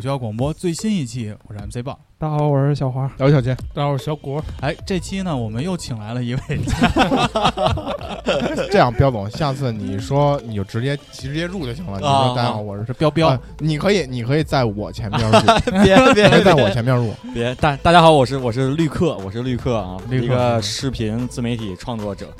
[0.00, 1.96] 七八广播最新一期，我是 MC 棒。
[2.18, 3.10] 大家好，我是小花。
[3.18, 4.42] 姚小杰，大家好，我是小果。
[4.60, 6.40] 哎，这期呢，我们又请来了一位，
[8.70, 11.98] 这样，彪总，下次你说你就直接直接入就行了。
[11.98, 15.30] 你说大家好，我是是彪彪啊，你可以，你可以在我前面入，
[15.84, 17.12] 别别在我前面入。
[17.34, 17.54] 别！
[17.56, 22.32] 大大家好，我是我是绿客，我是绿客啊，绿客一个视频自媒体创作者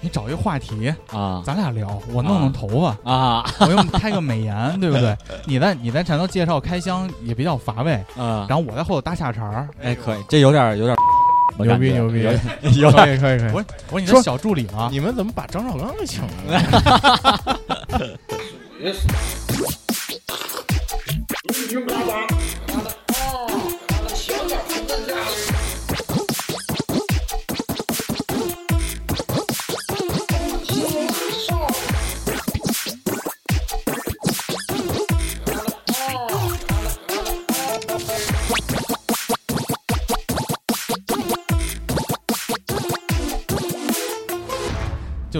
[0.00, 5.16] 你找一个话题，啊咱俩聊，我弄弄头发，啊 我用开个美颜，对不对？
[5.44, 8.46] 你在你在前头介绍开箱也比较乏味，啊！
[8.48, 9.68] 然后我在后头搭下茬儿。
[9.82, 10.96] 哎，可以，这有点有点
[11.58, 12.32] 我 牛逼牛逼有
[12.88, 13.52] 有可以可以可以。
[13.52, 14.88] 我我是你是小助理吗？
[14.90, 16.64] 你们怎么把张绍刚给请来？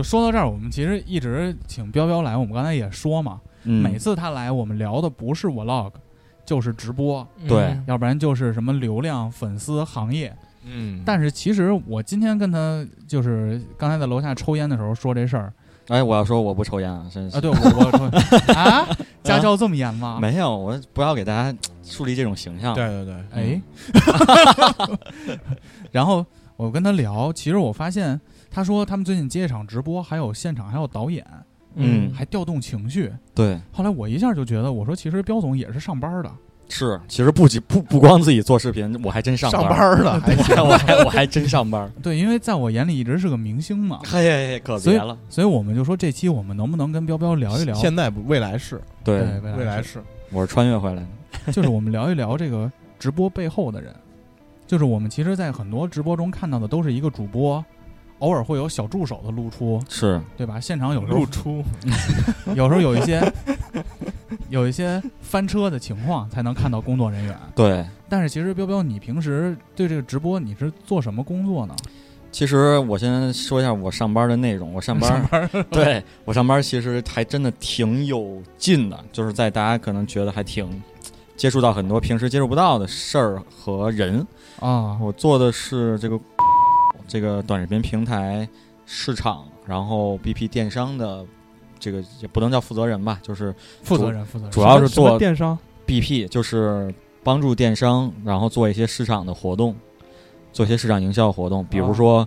[0.01, 5.93] 就说到这儿，我们其实一直请彪彪来，我们刚才也说嘛，嗯每次他来，我们聊的不是 vlog，
[6.43, 10.35] 就是直播，对要不然就是什么流量、粉丝、行业。
[10.65, 15.53] 嗯，但是其实我今天跟他就是刚才在楼下抽烟的时候说这事儿
[15.89, 18.05] 哎，我要说我不抽烟啊，真是啊，对我我抽
[18.57, 18.89] 啊，
[19.23, 20.17] 家教这么严吗？
[20.23, 22.75] 没有，我不要给大家树立这种形象。
[22.75, 23.63] 对对对，哎，
[25.93, 26.25] 然后
[26.57, 28.19] 我跟他聊，其实我发现
[28.51, 31.25] 他说他们最近接一场直播，还有现场还有导演，
[31.75, 33.13] 嗯还调动情绪。
[33.35, 36.31] 对，后来我一下就觉得，我说其实彪总也是上班的，
[36.69, 41.91] 是，其实不仅不不光自己做视频，我还真上上班班了， 还我还我还我还真上班。
[42.03, 45.17] 对，因为在我眼里一直是个明星嘛， 嘿嘿嘿，可所以别了。
[45.29, 47.75] 所以我们就说这期我们能不能跟彪彪聊一聊？
[47.75, 50.03] 现在不，未来是，对，对未来是。
[50.33, 51.53] 我是穿越回来的。
[51.53, 53.95] 就是我们聊一聊这个直播背后的人，
[54.67, 57.65] 就是我们其实，在很多直播中看到的都是一个主播，
[58.21, 60.59] 偶尔会有小助手的露出，是，对吧？
[60.59, 61.63] 现场有时候露出，
[62.57, 63.21] 有时候有一些
[64.49, 67.37] 有一些翻车的情况，才能看到工作人员。
[67.55, 67.85] 对。
[68.09, 71.75] 但是其实彪彪，你平时对这个直播你是做什么工作呢？
[72.33, 74.73] 其实我先说一下我上班的内容。
[74.73, 75.29] 我上班，
[75.71, 80.81] 对我上班其实还真的挺有劲的，就是在大家可能觉得还挺
[81.37, 84.25] 接触到很多平时接触不到的事儿和人。
[84.61, 86.19] 啊，我做的是这个
[87.11, 88.49] 这个短视频平台
[88.87, 91.27] 市场，然后 BP 电商的
[91.77, 96.95] 这个也不能叫负责人吧，就是负责人，负责人，主要是做电商，BP，就是
[97.25, 99.75] 帮助电商，然后做一些市场的活动，
[100.53, 102.25] 做一些市场营销活动，比如说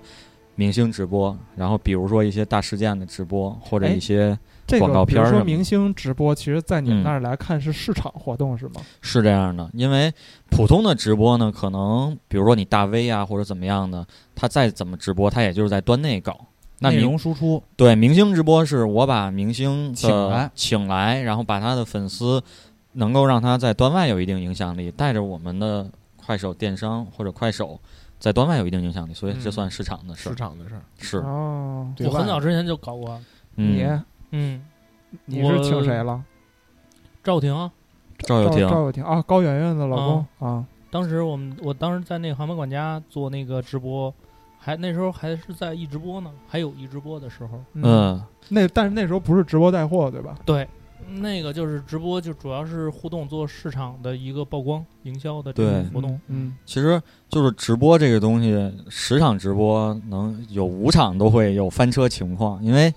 [0.56, 3.94] 明星直播，然后比如说一些大事件的直播，或者哎。
[3.94, 4.38] 一些
[4.74, 8.82] 这广告个比如说明星直播，其实，在你们嗯那儿来看是市场活动是吗？
[9.02, 10.14] 是这样的，因为
[10.50, 14.06] 普通的直播呢，可能比如说你大 V 啊或者怎么样的，
[14.36, 16.38] 他再怎么直播，他也就是在端内搞。
[16.80, 22.44] 那内明容输出，对明星直播是我把明星请来请来，然后把他的粉丝
[22.94, 27.80] 能够让他在端外有一定影响力，带着我们的快手电商或者快手
[28.20, 30.36] 在端外有一定影响力，所以这嗯算市场的事儿市。
[30.36, 30.82] 场的事儿。
[30.98, 31.20] 是，
[32.06, 33.18] 我很早之前就搞过，
[33.56, 34.02] 嗯，你
[34.36, 34.62] 嗯，
[35.26, 36.24] 你是请谁了？
[37.24, 37.56] 赵婷。
[37.56, 37.72] 啊，
[38.18, 40.48] 赵又廷赵又廷啊，高圆圆的老公。
[40.48, 44.14] 啊，当时我们我当时在那个航班管家做那个直播，
[44.58, 47.60] 还那时候还是在一直播呢，还有一直播的时候。
[47.74, 50.36] 嗯，那但是那时候不是直播带货对吧？
[50.46, 50.68] 对，
[51.08, 56.20] 那个就是直播，就主要是互动做市场的一个曝光营销的这种活动。
[56.28, 57.00] 嗯，其实
[57.30, 62.94] 就是直播这个东西，十场直播能有五场都会有翻车情况，因为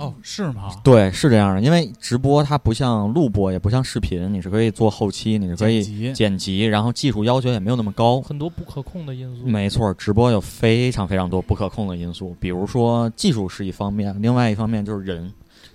[0.00, 0.70] 哦，是吗？
[0.82, 8.20] 对是这样的，因为直播它不像录播，也不像视频，你是可以做后期，你是可以剪辑剪辑，然后技术要求也没有那么高。
[8.22, 9.46] 很多不可控的因素。
[9.46, 15.30] 没错，直播有非常非常多不可控的因素，比如说技术是一方面，另外一方面就是人，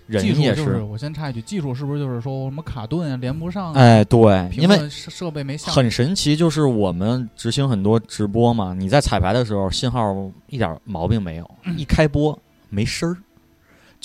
[0.08, 3.80] 人技术也就是我先插一句，技术是不是就是说什么卡顿啊，连不上啊？
[3.80, 10.16] 哎，对，因为设设备没下，很神奇，就是我们执行很多直播嘛，你在彩排的时候信号
[10.48, 12.38] 一点毛病没有，嗯 一开播
[12.70, 13.18] 没声儿，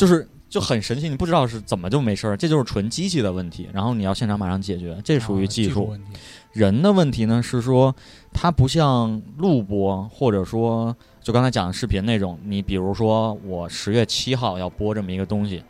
[0.01, 5.81] 就是就很神奇，你不知道是怎么就没事儿，这就是纯机器的问题，然后你要现场马上解决，这属于啊技术。
[5.85, 6.19] 技问题。
[6.53, 7.95] 人的问题呢是说，
[8.33, 15.63] 它不像录播，或者说就刚才讲的视频那种，你比如说我十月七号要播这么一个东西，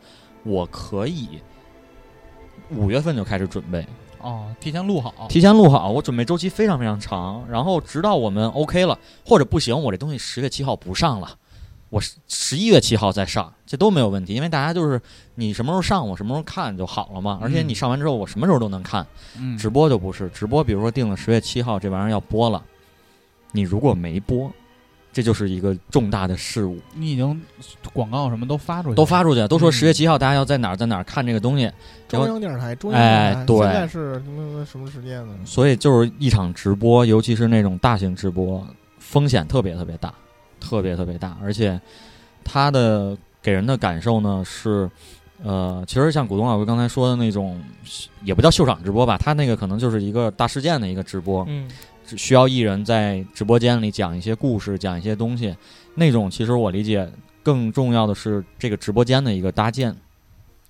[0.45, 1.27] 我可以
[2.69, 3.85] 五月份就开始准备，
[4.21, 11.29] 哦，提前录好，提前录好，我准备周期非常非常长，然后直到我们 OK 了，或者不行，我这东西十月七号不上了，
[11.91, 14.99] 我十十一月七号再上，这都没有问题，因为大家就是
[15.35, 17.37] 你什么时候上，我什么时候看就好了嘛。
[17.41, 19.05] 而且你上完之后，我什么时候都能看。
[19.37, 22.63] 嗯，直播就不是，直播比如说定了十月七号这玩意儿要播了，
[23.51, 24.49] 你如果没播，
[25.11, 26.79] 这就是一个重大的事误。
[26.95, 27.41] 你已经
[27.91, 31.69] 广告什么都发出去，都发出去，都说嗯十月七号大家要在哪儿在哪儿看这个东西，
[32.07, 35.33] 中央电视台，中央电视台，哎对现在是什么什么时间呢？
[35.43, 38.65] 所以就是一场直播，尤其是那种大型直播，
[38.97, 40.13] 风险特别特别大，
[40.61, 41.77] 特别特别大，而且
[42.43, 44.89] 它的给人的感受呢是，
[45.43, 47.59] 呃，其实像股东老师刚才说的那种，
[48.23, 51.67] 也不叫秀场直播吧，他那个可能就是一个大事件的一个直播，嗯，
[52.05, 55.55] 只需要艺人在直播间里讲一些故事，讲一些东西，
[55.95, 57.11] 那种其实我理解
[57.41, 59.95] 更重要的是这个直播间的一个搭建，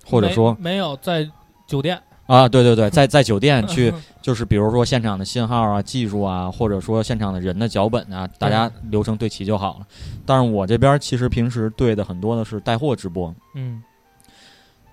[0.06, 1.30] 或者没说没有在
[1.66, 2.00] 酒店
[2.36, 3.92] 啊，对对对，在在酒店去。
[4.22, 9.86] 就是比如说现场的信号啊、技术啊，或者说现场的人的脚本啊，大家流程对齐就好了。
[10.24, 13.82] 但是我这边其实平时对的很多的是带货直播，嗯，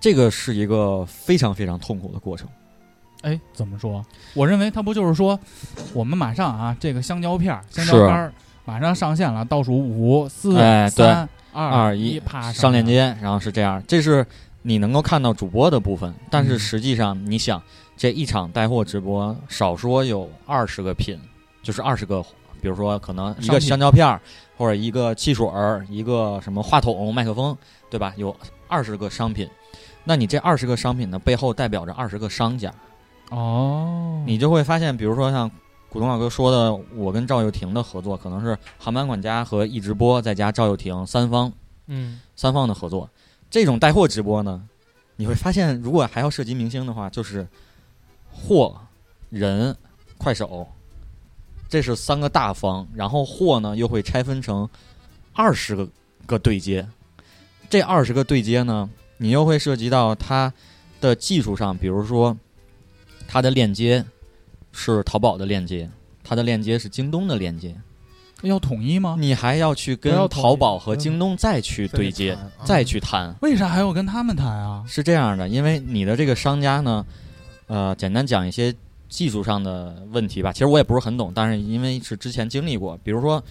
[0.00, 2.48] 这个是一个非常非常痛苦的过程。
[3.22, 4.04] 哎，怎么说？
[4.34, 5.38] 我认为它不就是说，
[5.94, 8.32] 我们马上啊，这个香蕉片儿、香蕉干儿
[8.64, 10.56] 马上上线了，倒数五、四、
[10.90, 12.84] 三、二一，啪上链。
[12.84, 14.26] 接，然后是这样，这是
[14.62, 16.14] 你能够看到主播的部分。
[16.30, 17.62] 但是嗯实际上，你想
[17.96, 21.18] 这一场带货直播，少说有二十个品，
[21.62, 22.22] 就是二十个，
[22.60, 24.20] 比如说可能一个香蕉片儿，
[24.56, 27.56] 或者一个汽水儿，一个什么话筒、麦克风，
[27.90, 28.12] 对吧？
[28.16, 28.34] 有
[28.68, 29.48] 二十个商品。
[30.04, 32.72] 那你这二十个商品的，背后代表着二十个商家，
[33.30, 35.50] 哦，你就会发现，比如说像
[35.90, 41.52] 古东老哥说的，我跟赵又廷的合作，可能是航班管家和易直播再加赵又廷三方
[41.86, 43.08] 嗯，三方的合作。
[43.50, 44.62] 这种带货直播呢，
[45.16, 47.46] 你会发现，如果还要涉及明星的话，就是
[48.30, 48.80] 货、
[49.28, 49.76] 人、
[50.16, 50.68] 快手，
[51.68, 52.86] 这是三个大方。
[52.94, 54.68] 然后货呢，又会拆分成
[55.32, 55.88] 二十个
[56.26, 56.88] 个对接。
[57.68, 60.52] 这二十个对接呢，你又会涉及到它
[61.00, 62.36] 的技术上，比如说
[63.26, 64.04] 它的链接
[64.72, 65.90] 是淘宝的链接，
[66.22, 67.76] 它的链接是京东的链接，
[68.48, 69.16] 要统一吗？
[69.18, 73.34] 你还要去跟淘宝和京东再去对接，再去谈。
[73.42, 74.82] 为啥还要跟他们谈啊？
[74.86, 77.04] 是这样的，因为你的这个商家呢，
[77.66, 78.74] 呃，简单讲一些
[79.08, 80.52] 技术上的问题吧。
[80.52, 83.42] 其实我也不是很懂，但是因为是之前经历过，比如说，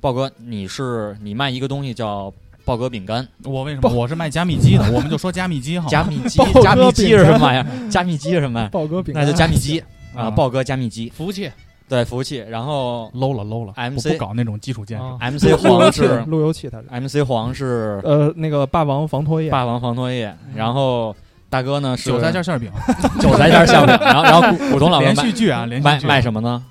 [0.00, 2.32] 豹哥，你是你卖一个东西叫
[2.64, 3.88] 豹哥饼干，我为什么？
[3.90, 5.90] 我是卖加密机的， 我们就说加密机好吗？
[5.90, 7.90] 加密机加密机是什么玩意儿？
[7.90, 8.68] 加密机是什么？
[8.68, 9.80] 豹哥饼干，那就加密机
[10.14, 11.50] 啊，啊豹哥加密机，服务器
[11.92, 12.38] 对，服务器。
[12.48, 15.04] 然后 low 了 low 了 MC 我不搞那种基础建设。
[15.04, 21.14] 啊，MC 黄是路由器，它是 MC 黄是呃那个霸王防脱液，霸王防脱液，然后
[21.50, 22.72] 大哥呢是韭菜馅馅饼，
[23.20, 26.64] 韭菜馅馅饼，然后然后股股东老哥连卖续剧啊，连续卖剧卖什么呢？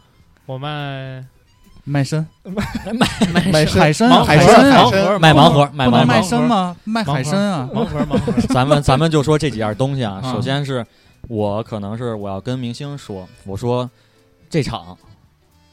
[0.47, 1.23] 我卖
[1.83, 2.25] 卖参，
[3.51, 6.21] 买海参啊，盲海参海，参盒卖盲盒，卖盲盒。
[6.23, 6.75] 参吗？
[6.83, 10.19] 卖海参啊，盲盒盲盒，咱们咱们就说这几样东西啊。
[10.23, 10.83] 啊首先是
[11.27, 13.89] 我可能是我要跟明星说，我说
[14.49, 14.97] 这场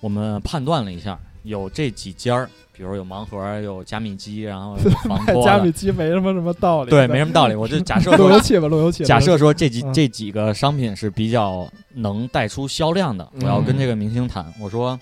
[0.00, 4.76] 我们判断了一下，有这几家儿，比如有盲盒，有加密机，然后
[5.44, 7.54] 加密机没什么什么道理，对，没什么道理。
[7.54, 9.04] 我就假设 说，路由器吧，路由器。
[9.04, 14.98] 假设说这几嗯这几个商品是比较能带出销量的，我要跟这个明星谈，我说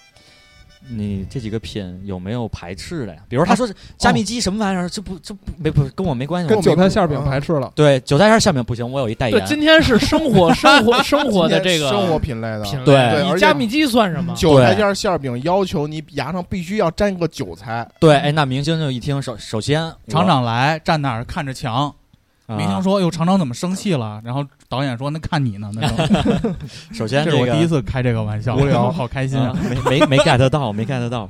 [0.89, 3.21] 你这几个品有没有排斥的呀？
[3.29, 6.49] 比如他说是加密机什么玩意儿，这不这不没不跟我没关系。
[6.49, 7.73] 跟韭菜馅饼排斥了。
[7.75, 9.47] 对，韭菜馅馅饼不行，我有一代对，言。
[9.49, 14.35] 今天是生活 生活生活的这个生活品类的，品类，对加密机算什么？
[14.37, 22.06] 韭菜馅馅饼要求你牙上必须要沾个韭菜，对，哎，那明星就一听，首首先厂长来站那儿看着墙，我
[22.49, 26.55] 明星说：“哟，厂长怎么生气了？”然后导演说：“那看你呢。”那种
[26.95, 31.29] 首先这是我第一次开这个玩笑，无聊 好开心啊啊！，没没没 get 到，没 get 到。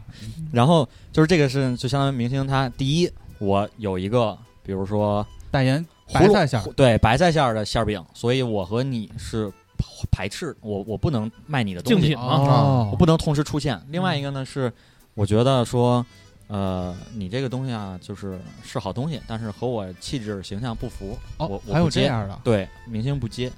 [0.53, 9.51] 然后就是这个是就相当于明星他第一，我有一个比如说代言白菜馅儿，对白菜馅儿的馅儿饼，所以我和你是
[10.13, 13.81] 排斥，我我不能卖你的东西竞品，啊，哦我不能同时出现。
[13.89, 14.73] 另外一个呢是，
[15.15, 16.05] 我觉得说，
[16.49, 23.51] 呃，你这个东西啊，就是是好东西，但是和我气质形象不符，哦我，我还有，这样的，对，明星不接，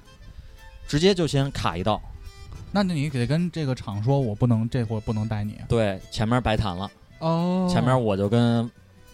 [0.87, 2.01] 直接就先卡一道，
[2.71, 5.55] 那你得跟这个厂说，我不能这会儿不能带你。
[5.67, 8.69] 对，前面白谈了，哦，前面我就跟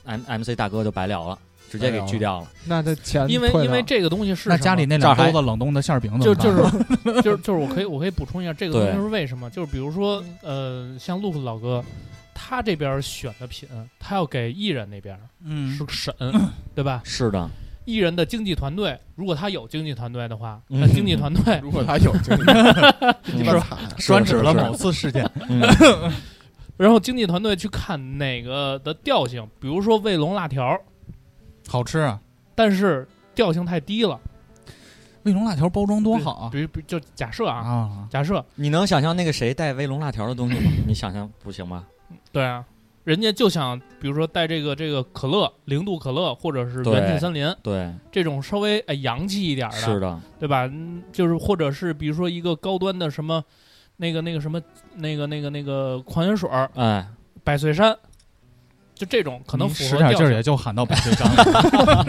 [0.06, 1.38] M M C 大哥就白聊了，
[1.70, 2.48] 直接给拒掉了。
[2.66, 6.72] 那这钱因为因为这个东西是那家里那两兜子冷冻的馅儿饼怎就么
[7.04, 7.04] 办？
[7.04, 9.50] 就是就是 就是我可以我可以补充一下，这个东西是为什么？
[9.50, 11.84] 就是比如说呃，像 Look 老哥，
[12.48, 13.68] 他这边选的品，
[14.00, 15.76] 他要给艺人那边嗯。
[15.76, 16.14] 是审，
[16.76, 17.02] 对吧？
[17.04, 17.50] 是的，
[17.86, 20.80] 艺人的经纪团队，如果他有经纪团队的话，嗯。
[20.80, 25.62] 那经纪团队 如果他有 这个，鸡巴惨，专指了某次事件，嗯。
[26.78, 30.80] 然后经纪团队去看哪个的调性，比如说卫龙辣条，
[31.68, 32.20] 好吃啊！
[32.54, 34.20] 但是调性太低了，
[35.24, 36.50] 卫龙辣条包装多好啊！
[36.52, 40.70] 比如比就假设啊，啊，假设你能想象那个谁带卫龙辣条的东西吗？
[40.86, 41.84] 你想象不行吧？
[42.36, 42.66] 对啊，
[43.06, 50.66] 人家就想比如说带这个这个可乐零度可乐，或者是对元气森林对，这种稍微哎洋气一点的，是的，对吧？
[50.66, 53.42] 嗯就是或者是比如说一个高端的什么
[53.96, 54.62] 那个那个什么
[54.96, 57.08] 那个那个那个矿泉水儿哎，
[57.46, 57.98] 百岁山，
[58.94, 60.44] 就这种可能符合调性使点劲儿也。
[60.44, 62.06] 就喊到百岁章 了。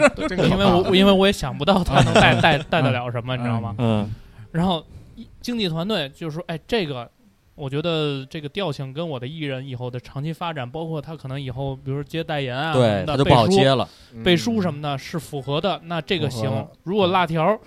[0.49, 3.73] 因为我因为我也想不到他能带带带得了什么，你知道吗？
[3.77, 4.13] 嗯，
[4.51, 7.09] 然后一经济团队就说：“哎，这个
[7.57, 13.89] 我觉得这个调性跟我的艺人以后的长期发展，包括他可能以后比如说接代言啊，对，他就不好接了。
[14.23, 16.67] 背书什么的，是符合的，那这个行。
[16.83, 17.59] 如果辣条，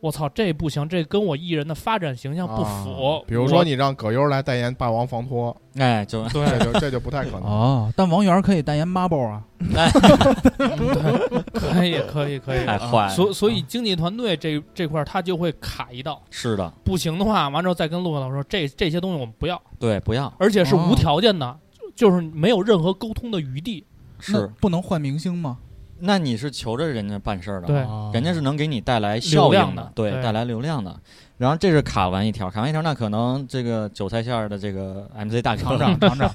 [0.00, 3.22] 我操，这不行，这跟我艺人的发展形象不符啊。
[3.26, 7.42] 比如说你让葛优来代言霸王防脱， 哎，就对这就这就不太可能。
[7.42, 12.64] 哦，但王源可以代言 Marble 啊， 对，可以可以可以。
[12.64, 13.10] 太坏了。
[13.10, 21.58] 所所以经济团队这这块儿他就会卡一道，是的，不行的话，完之后再跟陆克老师说，这这些东西我们不要，对，不要而且是无哦条件的，
[21.96, 23.84] 就就是没有任何沟通的余地。
[24.20, 24.50] 是。
[24.60, 25.58] 不能换明星吗？
[26.00, 27.78] 那你是求着人家办事儿的，对。
[27.80, 30.22] 啊人家是能给你带来效流量应的对对。
[30.22, 30.94] 带来流量的。
[31.36, 36.30] 然后这是卡完一条，卡完一条，那可能这个韭菜馅儿的这个 MC 大厂厂长 厂长，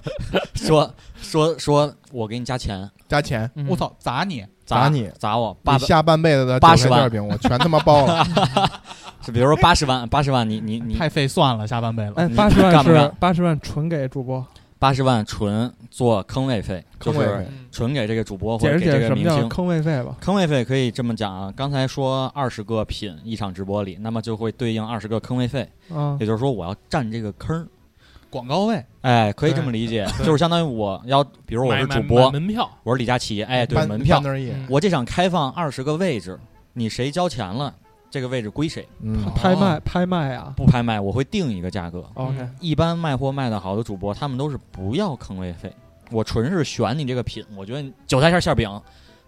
[0.55, 3.67] 说说说我给你加钱，加钱，嗯。
[3.69, 4.45] 我，操，砸你！
[4.65, 5.09] 砸砸你。
[5.17, 7.09] 砸我八下半辈子的八十万。
[7.09, 8.25] 饼我全他妈包了。
[9.25, 12.13] 是比如说八十万，八十万你你你太费算了，下半辈子。
[12.15, 14.45] 哎，八十万是八十万纯给主播，
[14.83, 19.47] 八十万纯做坑位费，就是坑位费嗯纯给这个主播或解释者给解释什么叫这个明星。
[19.47, 20.17] 坑位费吧。
[20.19, 27.65] 坑位费可以这么讲啊，刚才说二十个品一场直播里，那么就会对应二十个坑位费，啊也就是说我要占这个坑儿。
[28.29, 36.37] 广告位，哎，可以这么理解，就是相当于我要，比如我是主播买，门票，我是李佳琦，哎，对，搬门票搬，那儿一嗯我这场开放二十个位置，
[36.73, 37.73] 你谁交钱了，
[38.13, 40.53] 这个位置归谁，嗯，拍卖拍卖啊？
[40.55, 42.07] 不拍卖我会定一个价格。
[42.13, 45.75] ，OK，一般卖货卖的好的主播，他们都是不要坑位费，
[46.11, 48.69] 我纯是选你这个品，我觉得韭菜馅馅饼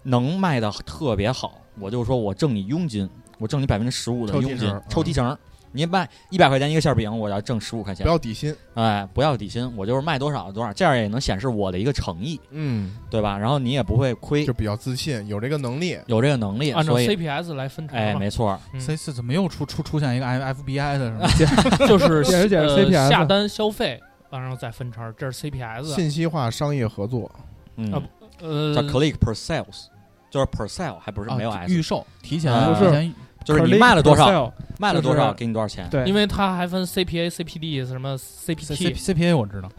[0.04, 5.38] 能卖的特别好，我就说我挣你佣金，我挣你百分之十五的佣金抽提成，抽提成。
[5.76, 8.56] 你卖一百块钱一个馅饼，我要挣十五块钱不，要底薪。
[8.74, 13.38] 哎，不要底薪，我就是卖多少多少，这样也能显示我的一个诚意，嗯，对吧？
[13.38, 15.98] 然后你也不会亏就，比较自信，有这个能力。
[16.08, 21.78] 有这个能力，按照 CPS 来分成哎，没错 C 四怎么又出出出现一个 F FBI 的是吗？
[21.88, 25.94] 就是解释解释呃 CPS 下单消费，然后再分成，这是 CPS。
[25.94, 27.30] 信息化商业合作，
[27.76, 28.02] 嗯啊，
[28.42, 29.86] 呃叫，click per sales，
[30.30, 33.14] 就是 per sale，还不是没有啊 S，预售提前啊提前
[33.46, 35.88] 就是你卖了多少卖了多少给你多少钱。
[35.90, 39.70] 对，因为它还分 CPA、CPD 什么 C C CPT，C P A 我知道，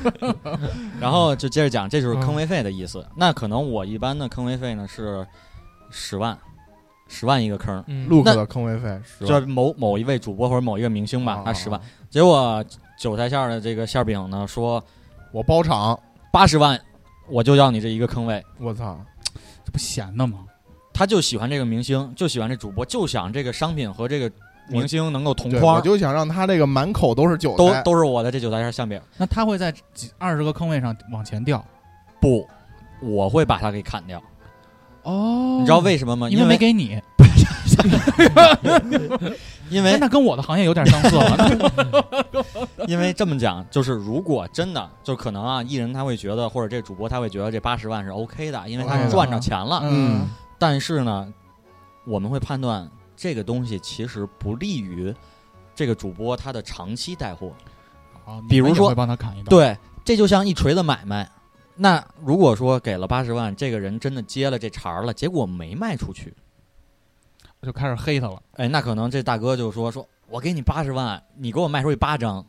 [0.98, 3.04] 然后就接着讲，这就是嗯坑位费的意思。
[3.16, 5.26] 那可能我一般的坑位费呢是
[5.90, 6.38] 十万，
[7.08, 11.84] 十万一个坑，嗯，Look 那的坑位费十就某某一位主播或者某一个明星吧啊，他十万啊。
[12.08, 12.64] 结果
[12.98, 14.82] 韭菜馅儿的这个馅儿饼呢说
[15.32, 15.98] 我包场，
[16.32, 16.80] 八十万，
[17.28, 18.42] 我就要你这一个坑位。
[18.58, 18.98] 我操，
[19.64, 20.38] 这不闲的吗？
[20.92, 24.30] 他就喜欢这个明星，就喜欢这主播，就想这个商品和这个
[24.68, 29.00] 明星能够同对，框我，就想让他这个满口都是韭都菜，都是我的这韭菜馅馅饼。
[29.16, 31.64] 那他会在几二十个坑位上往前掉。
[32.20, 32.46] 不，
[33.00, 34.22] 我会把他给砍掉。
[35.02, 36.28] 哦你知道为什么吗？
[36.28, 37.00] 因为为没给你，
[39.70, 42.44] 因为哎 那跟我的行业有点相似了。
[42.86, 49.80] 因为这么讲，就是如果真的就可能啊，艺人他会觉得，或者这主播他会觉得这八十万是 OK 的，因为他的赚着钱了。
[49.84, 50.28] 嗯，
[50.60, 51.32] 但是呢，
[52.04, 55.12] 我们会判断这个东西其实不利于
[55.74, 57.52] 这个主播他的长期带货。
[58.26, 61.28] 啊比如说帮他砍一刀。，对，这就像一锤子买卖。
[61.74, 66.34] 那如果说给了八十万，这个人真的接了这茬儿了，结果没卖出去，
[67.62, 68.40] 就开始黑他了。
[68.52, 72.44] 哎，那可能这大哥就说说，我给你八十万，你给我卖出去八张，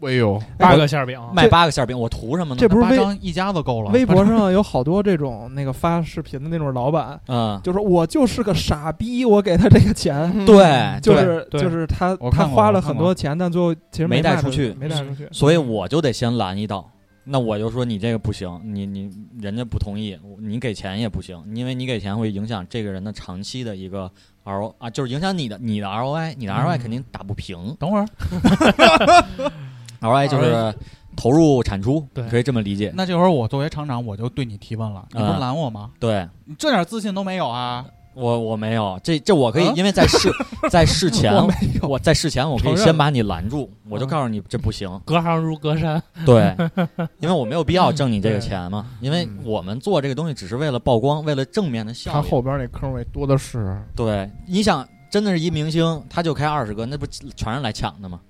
[0.00, 2.60] 哎呦，八个馅儿饼，卖八个馅儿饼，我图什么呢？
[2.60, 3.90] 这不是微张一家子够了。
[3.90, 15.28] 微博上有好多这种那个发视频的那种老板，嗯，就说我就是个傻逼，我给他这个钱，对，对就是就是他他花了很多钱，但最后其实没带出去没带出去。
[15.32, 16.90] 所以我就得先拦一道。
[17.26, 19.10] 那我就说你这个不行，你你
[19.40, 24.10] 人家不同意，你给钱也不行，因为你给钱会影响这个人的长期的一个
[24.42, 27.74] R O 啊，就是影响你的你的 ROI，你的 ROI 嗯肯定打不平。
[27.80, 28.06] 等会儿，
[30.04, 30.74] ROI 就是
[31.16, 32.92] 投入产出，对可以这么理解。
[32.94, 35.06] 那这会儿我作为厂长，我就对你提问了。
[35.12, 35.90] 你不拦我吗？
[35.98, 37.84] 对你这点自信都没有啊？
[38.14, 40.30] 我我没有，这这我可以，啊因为在事
[40.70, 44.88] 在事前我没有，我在事前我可以承认先把你拦住，我就嗯告诉你这不行。
[45.04, 46.00] 隔行如隔山。
[46.24, 46.54] 对，
[47.18, 52.14] 因为我没有必要挣你这个钱嘛，因为嗯我们做这个东西只是为了曝光，为了正面的效应。
[52.14, 58.20] 他后边那坑位多的是，对，你想，真的是一明星，他就开二十个，那不全是来抢的吗？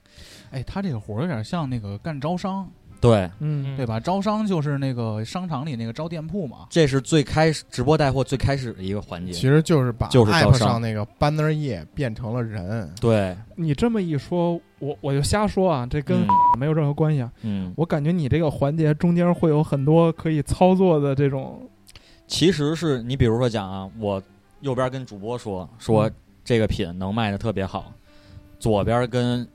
[0.55, 2.69] 哎，他这个活儿有点像那个干招商，
[3.01, 3.99] 对，嗯，对吧？
[3.99, 6.67] 招商就是那个商场里那个招店铺嘛。
[6.71, 9.33] 这是最开始直播带货最开始的一个环节。
[9.33, 17.33] 其实就是把就是招 app 商上那个 banner 页变成了人，对，你这么一说，我我就瞎说啊，这跟嗯没有任何关系啊。
[17.43, 21.69] 嗯，我感觉你这个环节中间会有很多可以操作的这种，
[22.27, 24.23] 其实是你比如说讲啊，我
[24.61, 26.11] 右边跟主播说说
[26.43, 27.93] 这个品能卖的特别好，
[28.59, 29.47] 左边跟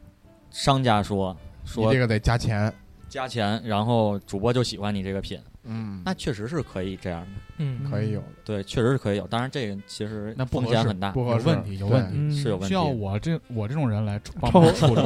[0.52, 2.74] 商家说说你这个得加钱，
[3.08, 7.28] 加钱，然后主播就喜欢你这个品，嗯，那确实是可以这样的，
[7.58, 9.28] 嗯，可以有，对，确实是可以有。
[9.28, 15.02] 当然这个其实那风险很大，不合适，有问题有问题嗯，是有问题需要我这我这种人来处帮超忙处理。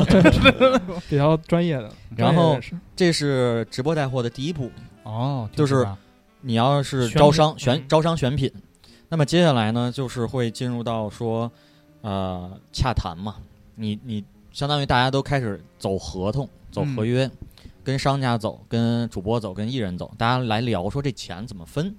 [1.09, 1.91] 比较专业的。
[2.15, 2.59] 然后
[2.95, 4.71] 这是直播带货的第一步，
[5.03, 5.85] 哦，就是
[6.41, 8.51] 你要是招商选嗯招商选品，
[9.09, 11.51] 那么接下来呢，就是会进入到说，
[12.01, 13.35] 呃，洽谈嘛。
[13.75, 17.29] 你你相当于大家都开始走合同、走合约，
[17.83, 21.93] 跟商家走、跟主播走、跟艺人走，大家来聊说这钱怎么分。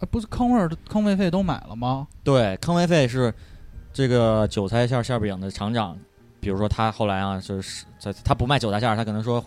[0.00, 2.08] 啊不是坑位儿坑位费都买了吗？
[2.24, 3.32] 对，坑位费是
[3.92, 5.96] 这个韭菜馅儿馅儿饼的厂长，
[6.40, 9.40] 比如说他后来啊，就是他他不卖韭菜馅儿，他可能说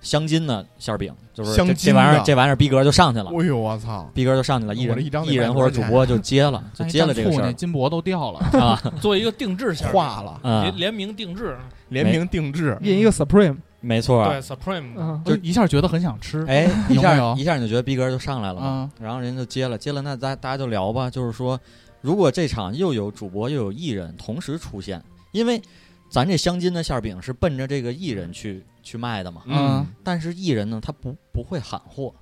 [0.00, 3.30] 或香筋的馅儿饼，就是这这玩意儿这玩意儿逼格就上去了。
[3.30, 8.40] 哎呦我操，逼格就上去了，艺人一艺人或者主播就接了，就接了这个事儿金箔都掉了。
[8.58, 8.80] 啊。
[9.00, 10.62] 做一个定制馅化了，啊。
[10.62, 11.56] 联，联名定制，
[11.88, 16.44] 联名定制，印一个 Supreme，没错对，Supreme，嗯，就一下觉得很想吃。
[16.48, 17.30] 哎，一下有？
[17.30, 21.60] 有一下你就觉得逼格就上来了嘛，啊，然后人就接了，接了，那大大家就聊吧，就是说，
[22.00, 25.60] 如果这场又有主播又有艺人同时出现，因为
[26.08, 32.14] 咱这镶金的馅儿饼是奔着这个艺人去去卖的嘛，嗯，但是艺人呢，他不不会喊货，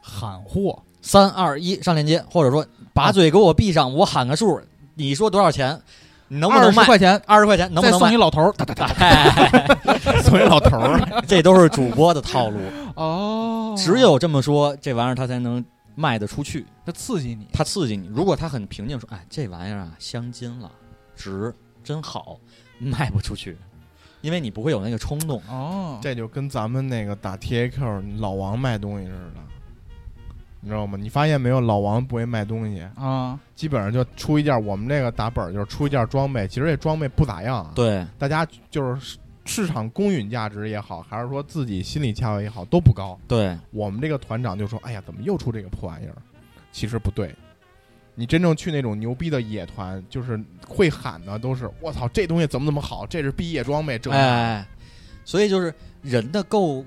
[0.00, 4.60] 喊货三二一上链接，或者说把嘴给我闭上，我喊个数，
[4.94, 5.80] 你说多少钱，
[6.28, 6.82] 你能不二能卖？
[6.82, 8.16] 十块钱，二十块钱能不能卖再送一？
[8.16, 8.52] 老头儿。
[8.52, 9.78] 哒哒哒哎
[10.22, 12.58] 作为老头儿， 这都是主播的套路，
[12.94, 17.46] 哦，只有这么说，这玩意儿他才能卖得出去，他刺激你。
[17.52, 18.08] 他刺激你。
[18.08, 20.70] 如果他很平静说，哎，这玩意儿啊，镶金了，
[21.16, 22.38] 值，真好，
[22.78, 23.56] 卖不出去，
[24.22, 25.42] 因为你不会有那个冲动。
[25.50, 29.42] 哦，这就跟咱们那个打 TAQ 老王卖东西似的，
[30.60, 30.96] 你知道吗？
[30.98, 43.18] 你发现没有，老王不会卖东西，啊，基本上就出一件，我们这个打本儿就是出一件装备，其实这装备不咋样，，对，大家就是市场公允价值也好，还是说自己心理价位也好，都不高。
[43.26, 46.14] 对，我们这个团长就说：“哎呀，怎么又出这个破玩意儿？”
[46.70, 47.34] 其实不对，
[48.14, 54.68] 你真正去那种牛逼的野团，就是会喊的都是“我操，这东西怎么怎么好，这是毕业装备。”这那哎，
[55.24, 55.72] 所以就是
[56.02, 56.84] 人的购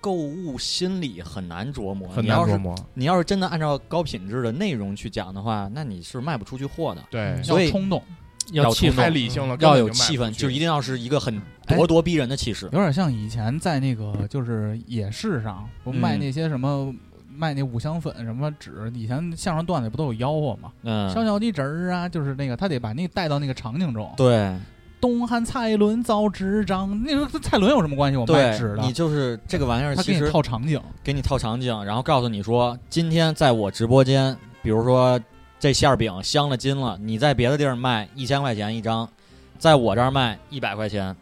[0.00, 2.86] 购物心理很难琢磨，很你要是难琢磨。
[2.94, 7.04] 你要是真的按照高品质的内容去讲的话，那你是卖不出去货的。
[7.10, 8.02] 对，所以要冲动，
[8.52, 12.66] 要气氛太理性了，要有气氛，就一定要是一个很哎咄咄逼人的气势。
[12.66, 16.94] 有点像以前在那个就是夜市上，不嗯卖那些什么。
[17.36, 20.72] 卖那五香粉什么纸，以前相声段子不都有吆喝吗？
[20.82, 24.12] 嗯，小小的纸儿啊，就是那个他得把那个带到那个场景中。
[24.16, 24.54] 对，
[25.00, 28.16] 东汉蔡伦造纸张，那时候跟蔡伦有什么关系？
[28.16, 35.18] 我卖对纸的你，就是这个玩意儿，他给你套场景，给你套场景，然后告诉你说，今天在我直播间，比如说
[35.58, 39.08] 这馅儿饼镶了金了，你在别的地儿卖一千块钱一张，
[39.58, 41.16] 在我这儿卖一百块钱，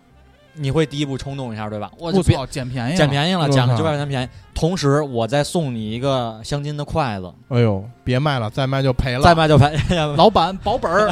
[0.55, 1.91] 你会第一步冲动一下，对吧？
[1.99, 9.23] 我操，捡便宜了，捡便宜了，捡了九百块钱便宜，同时我再送你一个镶金的筷子，哎呦，别卖了，再卖就赔了。
[9.23, 9.73] 再卖就赔。
[10.17, 11.11] 老板保本儿，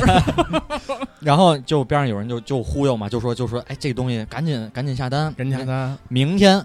[1.21, 6.65] 然后就边上有人就就忽悠嘛，就说就说，哎，这个东西赶紧赶紧下单，赶紧下单，明天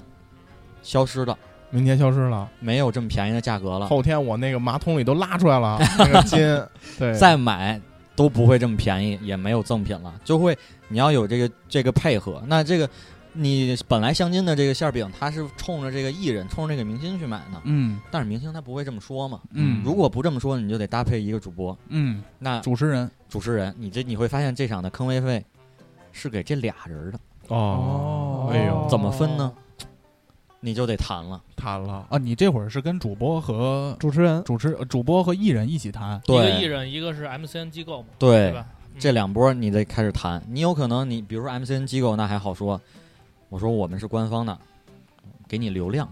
[0.82, 1.38] 消失的，
[1.70, 6.40] 明天消失了，没有这么便宜的价格了，后天我那个马桶里都拉出来了那个金，
[7.00, 7.80] 对，再买
[8.16, 12.44] 都不会这么便宜，也没有赠品了，就会你要有这个这个配合。
[12.48, 12.90] 那这个
[13.34, 19.42] 你本来镶金的这个馅儿饼，它是冲着这个艺人、冲着这个明星去买的，嗯但是明星他不会这么说嘛。
[19.52, 21.76] 嗯如果不这么说，你就得搭配一个主播。
[21.88, 25.44] 嗯，那主持人主持人，你这你会发现这场的坑位费
[26.12, 29.52] 是给这俩人的，哦，哎呦，怎么分呢？
[30.66, 31.42] 你就得谈了。
[31.58, 34.42] 谈了，啊，你这会儿是跟主播和主持人。
[34.46, 38.66] 主持呃主播和艺人一起谈，一个对艺人，一个是 MCN 机构嘛，对对吧？
[38.94, 38.96] 嗯。
[38.98, 42.80] 这两波你得开始谈，你有可能你比如说 MCN 机构那还好说，
[43.50, 44.58] 我说我们是官方的，
[45.48, 46.08] 给你流量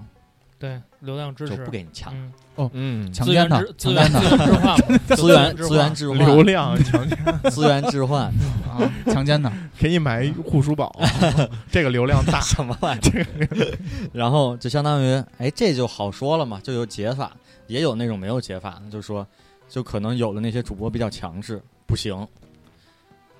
[0.62, 2.14] 对流量支持就不，给你抢，
[2.56, 4.20] 嗯，嗯，强奸他资源的，
[5.16, 8.26] 资强奸他源资源置换嘛，资源置资源换置换，流量强奸，资源置换，
[8.70, 10.96] 啊，强奸他， 给你买一护舒宝，
[11.72, 13.78] 这个流量大，什么玩意儿？
[14.14, 19.26] 然后就相当于，哎，这就好说了嘛，就有解法，也有那种没有解法的，就是说，
[19.68, 22.28] 就可能有的那些主播比较强势，不行，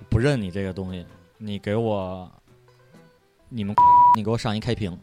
[0.08, 1.06] 不认你这个东西，
[1.38, 2.28] 你给我，
[3.48, 3.72] 你们，
[4.16, 4.98] 你给我上一开屏，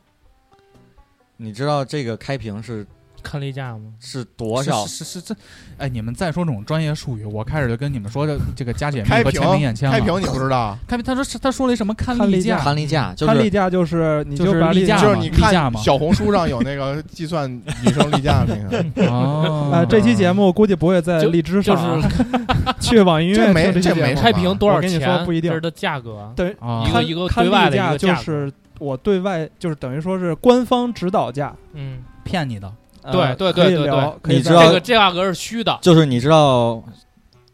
[1.41, 2.85] 你知道这个开屏是
[3.23, 3.93] 看例假吗？
[3.99, 4.85] 是多少？
[4.85, 5.35] 是是是这，
[5.77, 9.97] 哎，你们再说这种专业术语，我开始就跟你们说这这个加解密和开屏签名眼签了。
[9.97, 17.49] 开屏你不知道， 开屏，他说是他说了一什么看例假看例假就是看例假就是你就是例例假就是你例假嘛看小红书上有那个计算
[17.85, 22.01] 女生例假那个， 哦 啊，这期节目估计不会在就荔枝就上
[22.81, 25.07] 去网易云这没乐听这没开屏多少我跟你钱？
[25.07, 32.73] 说不一定这是的价格，对，一个一个看对外的一个价格就是我对外就是等于说是官方指导价，嗯，骗你的，
[33.11, 36.81] 对对对对对可以你知道这个价格是虚的，就是你知道，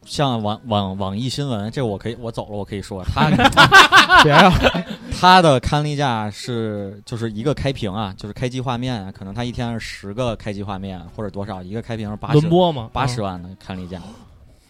[0.05, 3.29] 像网网网易新闻，这我可以我走了，我可以说， 他
[4.23, 4.51] 别呀，
[5.19, 13.99] 他的刊例价是就是一个开屏啊，就是开机画面啊，可能他一天是十个开机画面或者多少，一个开屏是八十轮播嘛，八十万的刊例价。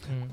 [0.10, 0.30] 嗯，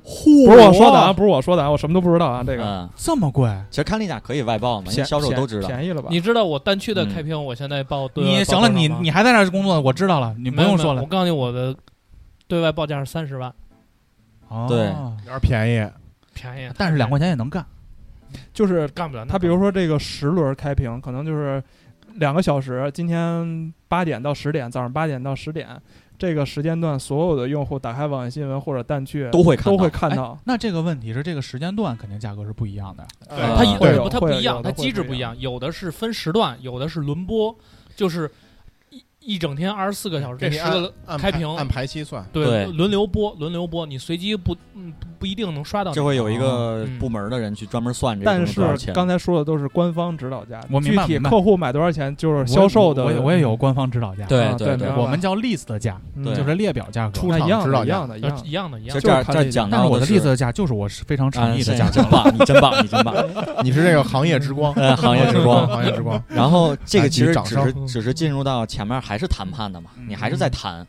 [0.47, 3.49] 不是我说的啊，不是我说的啊，我什么都不知道啊，这个嗯，这么贵？
[3.71, 5.69] 其实看例价可以外报嘛，因为便销售都知道。
[5.69, 6.09] 便宜了吧？
[6.11, 11.09] 你知道我单区的嗯开屏，我现在报对外报你行了，多少吗你你还在那儿工作，我知道了，你不没有用说了没有我。
[11.09, 11.75] 告诉你，我的
[12.47, 13.53] 对外报价是三十万，
[14.49, 15.91] 哦对有点便宜，
[16.35, 17.65] 便宜，但是两块钱也能干。
[18.55, 19.27] 就是干不了。
[19.27, 21.63] 他比如说这个十轮开屏，可能就是
[22.15, 25.69] 两个小时，今天八点到十点，早上八点到十点
[26.23, 30.39] 这个时间段，所有的用户打开网易新闻或者弹去都会看到都会看到。
[30.45, 33.05] 那这个问题是这个时间段肯定价格是不一样的。
[33.27, 37.53] 呃它一会有不它不一样，它机制不一样，有的是分时段，有的是轮播，
[37.97, 38.31] 就是
[39.25, 45.95] 一一整天二十四个小时，这十个按开屏按排期算，对对轮流播，轮流播，你随机不嗯不不一定能刷到你。
[45.95, 48.47] 这会有一个嗯部门的人去专门算这个但。
[48.47, 53.05] 是刚才说的都是官方指导价，我明白具体客户买多少钱就是销售的。
[53.05, 57.13] 我也我也有官方指导价，对啊对对对我们叫 list 价，嗯对就是列表价格。
[57.13, 58.37] 出厂那一样的，一指导价样的，一样的。
[58.37, 59.01] 呃一样的，一样的。
[59.01, 62.05] 其实这儿这儿就是看例价但我的 list 的价就是我是非常诚啊意的价格真。
[62.11, 63.15] 棒，你真棒，你真棒。
[63.63, 65.67] 你是这个行业之光，呃，行业之光。
[65.73, 70.87] 行业之光，然后这个其实只是只是进入到前面还是谈判的嘛，嗯你还是在谈。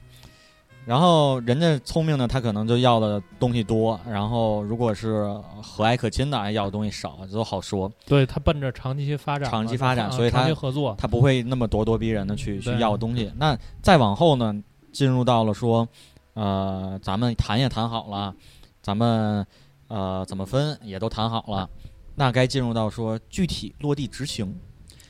[0.85, 5.23] 然后人家聪明的，他可能就要的东西多，然后如果是
[5.61, 7.89] 和蔼可亲的，哎要的东西少，这都好说。
[8.05, 10.93] 对他奔着长期发展，长期发展啊所以他合作。
[10.97, 13.31] 他不会那么咄咄逼人的去去要东西。
[13.37, 14.53] 那再往后呢，
[14.91, 15.87] 进入到了说，
[16.33, 18.35] 呃，咱们谈也谈好了，
[18.81, 19.47] 咱们
[19.87, 21.69] 呃怎么分也都谈好了，
[22.15, 24.53] 那该进入到说具体落地执行。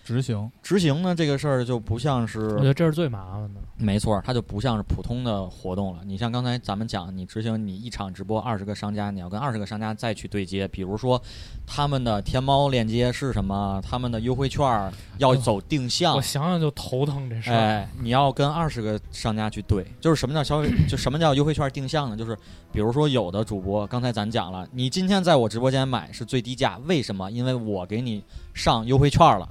[0.03, 3.61] 执行执行呢，这个事儿就不像是我觉，得这是最麻烦的。
[3.77, 6.01] 没错，它就不像是普通的活动了。
[6.05, 11.21] 你像刚才咱们讲，你执行你一场直播二十个商家，你要跟二十个商家再去对接，比如说
[11.65, 17.55] 他们的天猫链接是什么，他们的优惠券儿要走定向我，想想就头疼这事儿。
[17.55, 22.17] 哎，你要跟二十个商家去对，就是什么叫消费， 就什么叫优惠券定向呢？
[22.17, 22.37] 就是
[22.71, 27.31] 比如说有的主播，刚才咱讲了，你今天在我直播间买是最低价，为什么？
[27.31, 28.21] 因为我给你
[28.53, 29.47] 上优惠券了，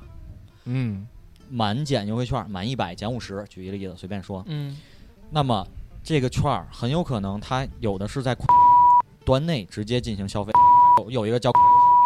[0.64, 1.06] 嗯，
[1.50, 4.42] 满减优惠券，满一百减五十，举一个例子，随便说。
[4.46, 4.76] 嗯，
[5.30, 5.66] 那么
[6.02, 8.36] 这个券儿很有可能它有的是在
[9.24, 10.52] 端内直接进行消费，
[10.98, 11.50] 有有一个叫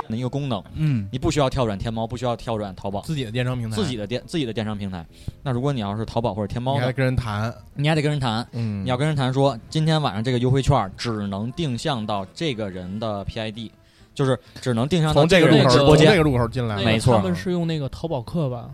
[0.08, 5.04] 的一个功能，嗯，你不需要跳转天猫，不需要跳转淘宝，自己的电商平台，自己的电自己的电商平台。
[5.42, 13.70] 那如果你要是淘宝或者天猫的，你还得跟人谈，你还得跟人谈，嗯，你要跟人谈说，今天晚上这个优惠券只能定向到这个人的 PID，
[14.16, 15.68] 就是只能定向到从这个入口。
[15.68, 18.68] 从这个入口进来，那个没错他们是用那个淘宝客吧？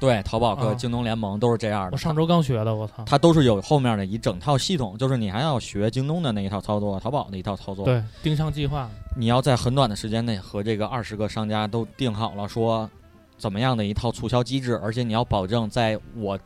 [0.00, 1.90] 对，淘宝客啊京东联盟都是这样的。
[1.92, 3.02] 我上周刚学的，我操！
[3.04, 12.88] 它都是有后面的一整套系统，就是你还要学京东的那一套操作，淘宝的一套操作。，对，定向计划，你要在很短的时间内和这个二十个商家都定好了说
[13.36, 16.38] 怎么样的一套促销机制，而且你要保证在我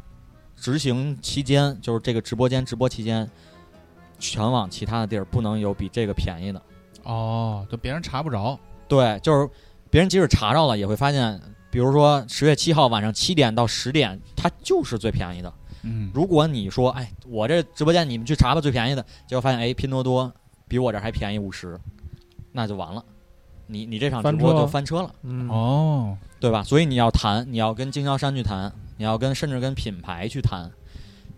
[0.57, 3.31] 执行期间，就是这个直播间直播期间，
[4.19, 6.63] 全网其他的地儿不能有比这个便宜的。
[7.05, 9.49] 哦，就别人查不着，对，就是
[9.91, 15.53] 别人即使查着了，也会发现，比如说十月七号晚上七点到十点，它就是最便宜的。
[15.83, 20.33] 嗯，如果你说，哎，我这直播间你们去查吧，最便宜的，结果发现，哎，拼多多
[20.69, 21.79] 比我这还便宜五十，
[22.53, 23.05] 那就完了，
[23.67, 26.63] 你你这场直播就翻车了，嗯，哦，对吧？
[26.63, 30.71] 所以你要谈，你要跟经销商去谈，你要跟甚至跟品牌去谈，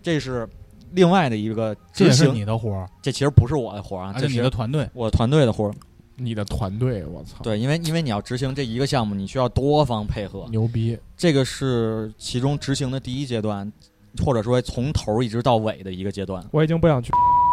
[0.03, 0.47] 这是
[0.95, 2.27] 另外的一个这也是。
[2.31, 5.73] 你的活儿，这其实不是我的活儿啊，这是你的团队，我团队的活儿。
[6.17, 13.69] 你的团队，我操，对，因为因为你要执行这一个项目，你需要多方配合，牛逼，这个是其中执行的第一阶段，
[14.23, 17.11] 或者说从头一直到尾的一个阶段我已经不想去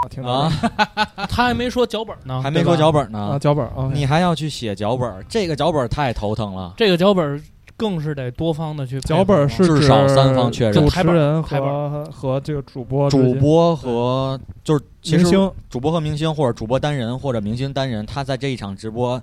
[0.08, 0.52] 听到啊，
[1.28, 3.18] 他还没说脚本呢，还没说脚本呢。
[3.18, 6.72] 啊脚本啊，你还要去写脚本，这个脚本太头疼了。
[6.76, 7.42] 这个脚本
[7.82, 19.20] 更是得多方的去配合脚本是至少三方确认主持人和和这个主播主播和就是其实明星主播和明星，或者主播单人或者明星单人，他在这一场直播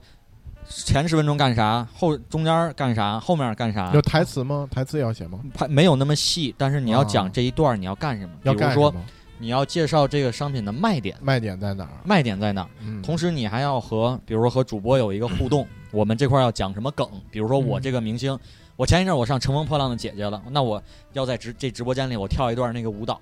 [0.68, 4.68] 前十分钟干啥，后中间干啥，后面干啥有，台词吗？
[4.70, 5.40] 台词也要写吗？
[5.54, 8.94] 他没有那么细，但是你要啊讲这一段你要干什么，比要如说？
[9.42, 11.92] 你要介绍这个商品的卖点，卖点在哪儿？
[12.04, 12.68] 卖点在哪儿。
[12.82, 17.08] 嗯，同时，你还要和，比如说和主播有一个互动，我们这块儿要讲什么梗？
[17.32, 17.82] 比如说我嗯。
[17.82, 18.38] 这个明星，
[18.76, 20.82] 我前一阵儿我上《乘风破浪的姐姐》了，那我
[21.14, 23.20] 要在直这直播间里我跳一段那个舞蹈，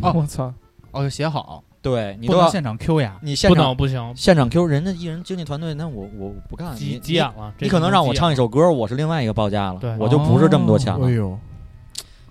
[0.00, 0.52] 哦我操，
[0.90, 7.54] 哦，写好，对你都要不能现场 Q 呀，你现场能不行，现场 Q 人家艺人经纪团队，那我我不干，急你急眼了。
[7.58, 11.38] 你可能让我唱一首，歌，我是另外一个报价了，我就不是这么多钱了，哎呦，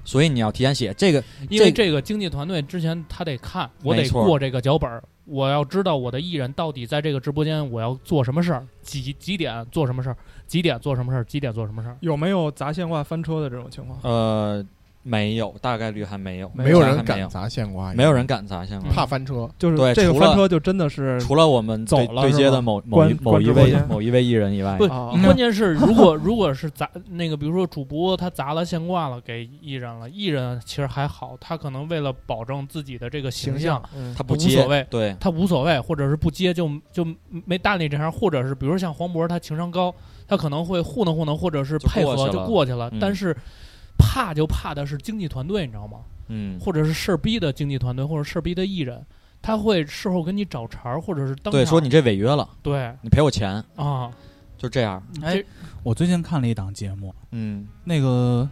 [0.04, 11.98] 所以你要提前写这个，因为这这个经纪团队之前他得看，我得过这个脚本儿，我要知道我的艺人到底在这个直播间我要做什么事儿，几几点做什么事儿，几点做什么事儿，几点做什么事儿。
[12.02, 14.00] 有没有砸线挂翻车的这种情况？
[14.04, 14.66] 呃，
[15.04, 16.82] 没有，大概率还没有，没没有。
[16.82, 18.92] 人敢砸现挂，没有人敢砸现挂。
[18.92, 33.82] 怕翻车，就是对这个翻车就真的是 除了我们对走了对接的某某一某一位 某一位艺人以外，不，啊关键是 如果如果是砸那个，比如说主播他砸了现挂了给艺人了，艺人其实还好，他可能为了保证自己的这个形象，，
[34.16, 37.06] 他不接，所谓对，他无所谓，或者是不接就就
[37.46, 39.94] 没搭理这行，或者是比如像黄渤，他情商高，
[40.28, 42.90] 他可能会糊弄糊弄，或者是配合就过去了。
[42.92, 43.00] 嗯。
[43.00, 43.36] 但是
[44.02, 46.00] 怕就怕的是经纪团队，你知道吗？
[46.34, 49.06] 嗯，或者是事儿逼的经纪团队，或者事儿逼的艺人，
[49.42, 52.94] 他会事后跟你找茬儿，或者是当对，场说你这违约了，对。
[53.02, 54.10] 你赔我钱，啊，
[54.58, 55.44] 就这样，哎
[55.84, 57.68] 我最近看了一档节目，嗯。
[57.84, 58.48] 那个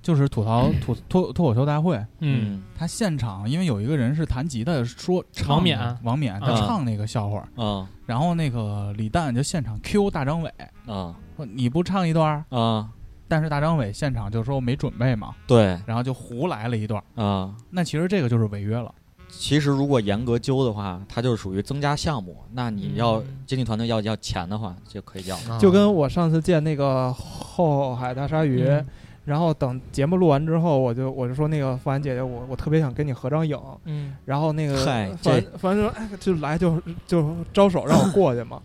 [0.00, 2.62] 就是吐槽 吐脱脱口秀大会，嗯。
[2.76, 5.98] 他现场因为有一个人是弹吉他说唱王冕。
[6.02, 7.88] 王冕他啊唱那个笑话，啊。
[8.06, 10.52] 然后那个李诞就现场 Q 大张伟
[10.86, 11.16] 啊。
[11.36, 12.90] 说你不唱一段儿，啊，
[13.32, 17.54] 但是大张伟现场就说没准备嘛，对然后就胡来了一段儿，啊。
[17.70, 18.94] 那其实这个就是违约了。
[19.30, 22.36] 其实如果严格揪的话，它就是属于增加项目。
[22.52, 25.34] 那你要嗯经纪团队要要钱的话，就可以要。
[25.48, 28.86] 啊就跟我上次见那个后海大鲨鱼，嗯
[29.24, 38.60] 然后等节目录完之后，我就我就说那个付安姐姐，我我特别想跟你合张影，嗯然后那个嗨傅安傅安说哎就来就就招手让我过去嘛。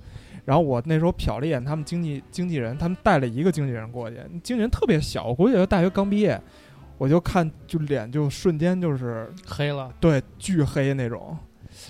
[0.48, 6.42] 然后我那时候瞟了一眼他们经纪经纪人，他们带了一个经纪人过去，经纪人特别小，我估计也就大学刚毕业，
[6.98, 11.38] 我就看就脸就瞬间就是黑了，对巨黑那种。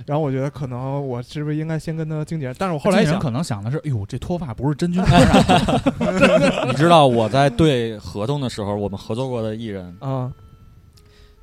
[0.08, 2.56] 然后我觉得可能我是不是应该先跟他经纪人？
[2.58, 5.00] 但是我后来想，经可能想的是，哎呦，这脱发不是真菌
[6.68, 10.34] 你知道我在对合同的时候，我们合作过的艺人啊，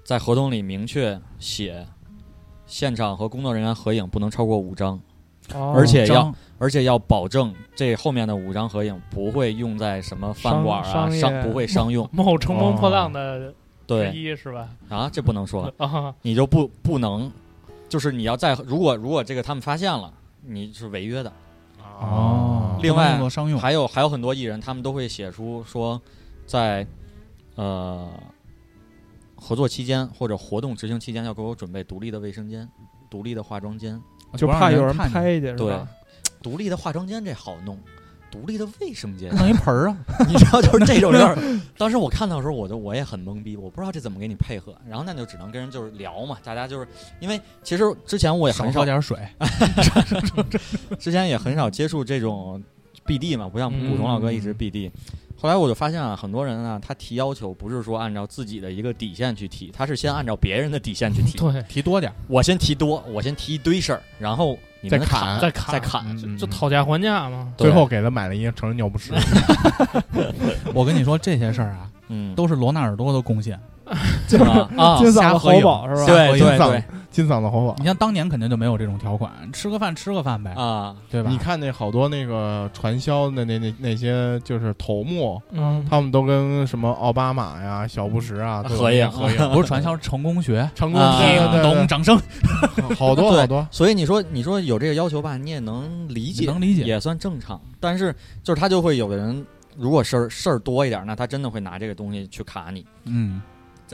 [0.02, 1.86] 在合同里明确写，
[2.66, 5.00] 现场和工作人员合影不能超过五张，
[5.52, 12.08] 哦而且要而且要保证这后面的五张合影不会用在什么饭馆啊商商不会商用。
[12.12, 13.54] 某乘风破浪的之
[13.86, 14.68] 对一是吧？
[14.88, 17.30] 啊，这不能说， 啊，你就不不能，
[17.88, 21.30] 就是你要在如果如果这个他们发现了，你是违约的。
[22.00, 23.18] 哦，另外
[23.60, 26.00] 还有还有很多艺人，他们都会写出说，
[26.46, 26.86] 在
[27.56, 28.08] 呃
[29.36, 32.66] 合作期间或者活动执行期间，要给我准备独立的卫生间、
[33.14, 34.00] 独立的化妆间。
[34.36, 35.78] 就怕有人看见拍去对？，
[36.42, 37.78] 独立的化妆间这好弄，
[38.28, 39.96] 独立的卫生间， 弄一盆儿啊，
[40.26, 41.38] 你知道，就是这种事儿。
[41.78, 44.74] 当时我看到的时候，我就我也很懵逼，我不知道这怎么给你配合。
[44.88, 46.88] 然后那就只能跟人就是聊嘛，大家就是
[47.20, 49.16] 因为其实之前我也很少点水。
[50.98, 52.60] 之前也很少接触这种
[53.06, 54.90] BD 嘛，不像古董老哥一直 BD。
[55.44, 61.36] 后来我就发现啊，很多人啊，他提要求不是说按照自己的一个底线去提，他是先按照别人的底线去提。
[61.36, 66.02] 对，提多点儿，我先提多，我先提一堆事儿，然后你们再砍再砍再砍。
[66.24, 67.52] 嗯就讨价还价嘛。
[67.58, 69.12] 最后给他买了一个成人尿不湿，
[70.72, 73.60] 我跟你说这些事儿啊，嗯，都是罗纳尔多的贡献。
[74.26, 76.06] 金嗓子喉宝是吧？
[76.06, 77.84] 对对金嗓对金嗓子喉宝你。
[77.84, 81.30] 像当年肯定就没有这种条款，吃个饭吃个饭呗，啊，对吧？
[81.30, 92.18] 你看那好多那个传销的那那那些就是头目，嗯，他们都跟什么奥巴马呀、小布什啊合影合影，不是传销成功学，成功啊对对咚，掌声，
[92.98, 96.82] 好多好多，所以你说你说有这个要求吧，你也能理解，能理解。
[96.82, 97.60] 也算正常。
[97.78, 102.84] 但是就是他就会有的人，如果事儿事儿多一点，那他真的会拿这个东西去卡你。
[103.04, 103.40] 嗯，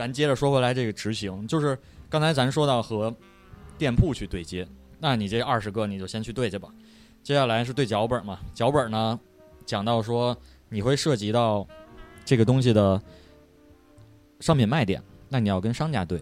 [0.01, 1.77] 咱接着说回来，这个执行就是
[2.09, 3.13] 刚才咱说到和
[3.77, 4.67] 店铺去对接，
[4.99, 6.69] 那你这二十个你就先去对去吧。
[7.21, 9.19] 接下来是对脚本嘛，脚本呢
[9.63, 10.35] 讲到说
[10.69, 11.67] 你会涉及到
[12.25, 12.99] 这个东西的
[14.39, 16.19] 商品卖点，那你要跟商家对，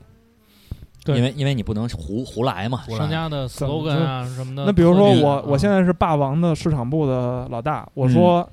[1.06, 2.84] 对因为因为你不能胡胡来嘛。
[2.90, 4.66] 商家的 slogan 啊什么的。
[4.66, 8.46] 那比如说我啊我现在是霸王的市场部的老大，我说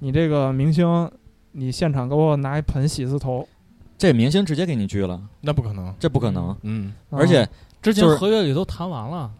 [0.00, 1.10] 你这个明星，
[1.52, 3.48] 你现场给我拿一盆洗丝头，
[3.96, 5.94] 这明星直接给你拒了，那不可能。
[5.98, 6.56] 这不可能。
[6.62, 7.48] 嗯，而且
[7.80, 9.32] 之前合约里都谈完了，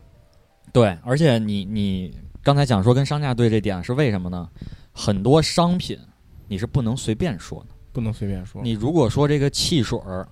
[0.73, 4.49] 对，而且你你刚才讲说跟商家对这点是为什么呢？
[4.93, 5.99] 很多商品
[6.47, 7.75] 你是不能随便说的。
[7.93, 8.62] 不能随便说。
[8.62, 10.29] 你如果说这个汽水儿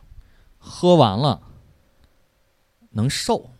[0.57, 1.41] 喝完了
[2.91, 3.51] 能瘦，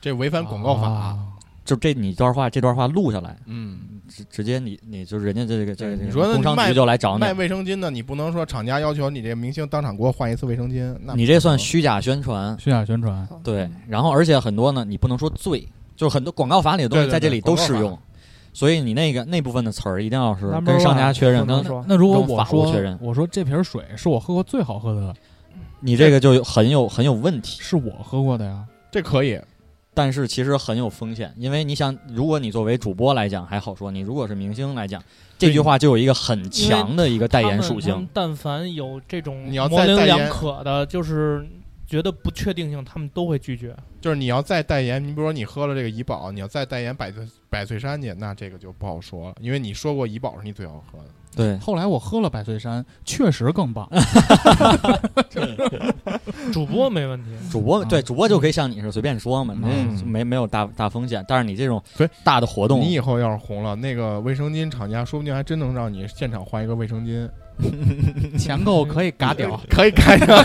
[0.00, 0.88] 这违反广告法。
[0.88, 1.31] 啊
[1.64, 11.82] 就这你段话这段话录下来，嗯，直直接你你就是人家这个这个你说工商卖局就来找你卖，卫生巾的，你不能说厂家要求你这个明星当场给我换一次卫生巾，那你这算虚。
[11.82, 12.56] 假宣传。
[12.60, 17.98] 虚假宣传，对，然后而且很多呢，你不能说罪，就是很多广告法里的东西在这里都适用，
[18.52, 25.12] 所以你那个那部分的词儿一定要是跟商家确认，跟那如果跟我说确认我说这瓶水是我喝过最好喝的，
[25.80, 27.60] 你这个就有很有很有问题。
[27.60, 28.64] 是我喝过的呀。
[28.92, 29.40] 这可以，
[29.94, 35.02] 但是其实很有风险，因为你想，如果你作为主播来讲还好说，你如果是明星来讲，
[35.38, 38.08] 这句话就有一个很强的一个代言属性。
[38.12, 41.46] 但凡有这种模棱两可的，就是
[41.86, 43.76] 觉得不确定性，他们都会拒绝。
[44.00, 51.06] 就是你要再代言，你比如说你喝了这个怡宝，你要再代言百岁百岁山去，那这个就不好说了，因为你说过怡宝是你最好喝的。
[51.34, 53.88] 对，后来我喝了百岁山，确实更棒。
[56.52, 61.24] 主播没问题，主播啊对主播就可以像你是随便说嘛，嗯没没有大大风险。
[61.26, 67.26] 但是你这种对大的活动，你以后要是红了，那个卫生巾厂家说不定还真能让你现场换一个卫生巾，
[68.38, 70.42] 钱够可以嘎屌， 可以开上，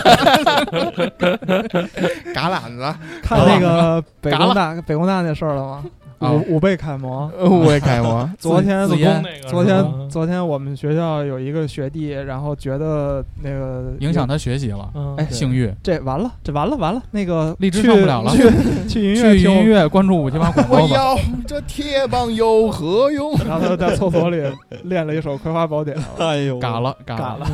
[2.34, 5.84] 嘎懒子，看那个北工大北工大那事儿了吗？
[6.18, 7.30] 啊五五倍楷模。
[7.40, 8.28] 五倍楷模。
[8.38, 14.90] 昨天自烟那个昨天昨天我们学校有一个学弟，然后觉得那个影响他学习了。
[14.94, 18.50] 嗯，哎性欲，这完了，这完了完了，那个荔枝去上不了了去
[18.88, 20.94] 去音乐去音乐关注五七八广我播吧。
[20.94, 23.32] 要这铁棒有何用？
[23.46, 24.42] 然后他就在厕所里
[24.84, 27.46] 练了一首《葵花宝典》，哎呦，嘎了嘎嘎了，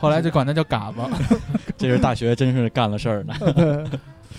[0.00, 0.98] 后来就管他叫嘎子。
[1.76, 3.34] 这是大学真是干了事儿呢。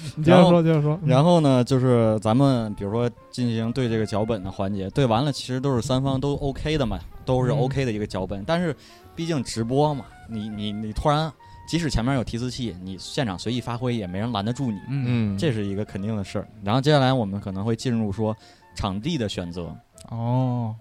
[0.24, 1.00] 接着说，接着说。
[1.06, 8.44] 然后呢，就是咱们比如说进行对这个脚本的环节，对完了其实都是三方都 OK 的嘛，都是嗯 OK 的一个脚本。
[8.46, 8.76] 但是
[9.16, 11.32] 毕竟直播嘛，你你你突然，
[11.68, 16.48] 即使前面有提词器，你现场随意发挥也没人拦得住你，嗯，嗯，这是一个肯定的事儿。
[16.64, 18.36] 然后接下来我们可能会进入说
[18.76, 19.76] 场地的选择。
[20.10, 20.74] 哦，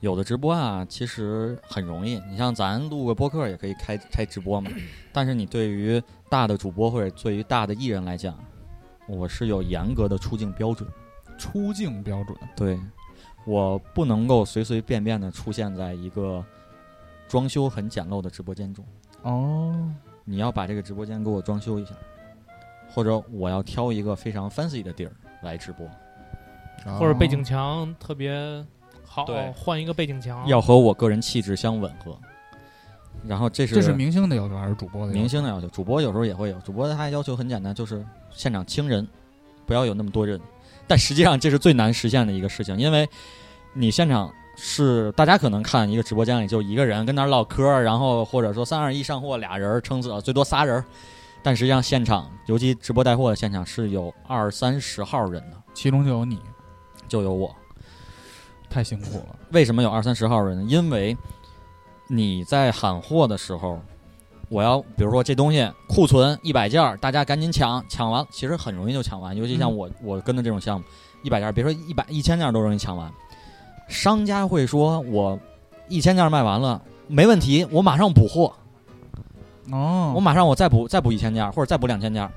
[0.00, 2.20] 有的直播啊，其实很容易。
[2.28, 4.70] 你像咱录个播客也可以开开直播嘛，
[5.12, 8.36] 但是你对于大的主播或者对于大的艺人来讲，
[9.06, 10.88] 我是有严格的出镜标准。
[11.38, 12.36] 出镜标准。
[12.54, 12.78] 对，
[13.44, 16.44] 我不能够随随便便的出现在一个
[17.26, 18.84] 装修很简陋的直播间中。
[19.22, 19.92] 哦，
[20.24, 21.92] 你要把这个直播间给我装修一下，
[22.90, 25.12] 或者我要挑一个非常 fancy 的地儿
[25.42, 25.86] 来直播，
[26.84, 28.64] 啊或者背景墙特别
[29.04, 30.46] 好对，换一个背景墙。
[30.46, 32.16] 要和我个人气质相吻合。
[33.26, 35.18] 然后这是这是明星的要求还是主播的要求？
[35.18, 36.58] 明星的要求，主播有时候也会有。
[36.60, 38.04] 主播他要求很简单，就是
[38.34, 39.06] 现场清人，
[39.66, 40.40] 不要有那么多人。
[40.86, 43.08] 但实际上这是最难实现的一个事情，因为
[43.72, 50.84] 你现场是大家可能看一个直播间里就一个人跟那儿唠嗑，然后或者说三二一上货俩人撑死了，最多仨人。
[51.42, 56.38] 但实际上现场，尤其直播带货的现场是有二三十号人的，其中就有你。
[57.08, 57.54] 就有我。
[58.70, 59.36] 太辛苦了。
[59.50, 60.64] 为什么有二三十号人呢？
[60.68, 61.16] 因为
[62.06, 63.80] 你在喊货的时候，
[64.52, 69.34] 我要比如说这东西库存一百件儿，大家赶紧抢，抢完其实很容易就抢完。
[69.34, 70.84] 尤其像我、我跟的这种项目，
[71.22, 73.10] 一百件儿，别说一百一千件儿都容易抢完。
[73.88, 75.38] 商家会说我
[75.88, 78.52] 一千件儿卖完了，没问题，我马上补货，
[79.70, 82.30] 哦我马上我再补再补一千件儿，或者再补两千件儿。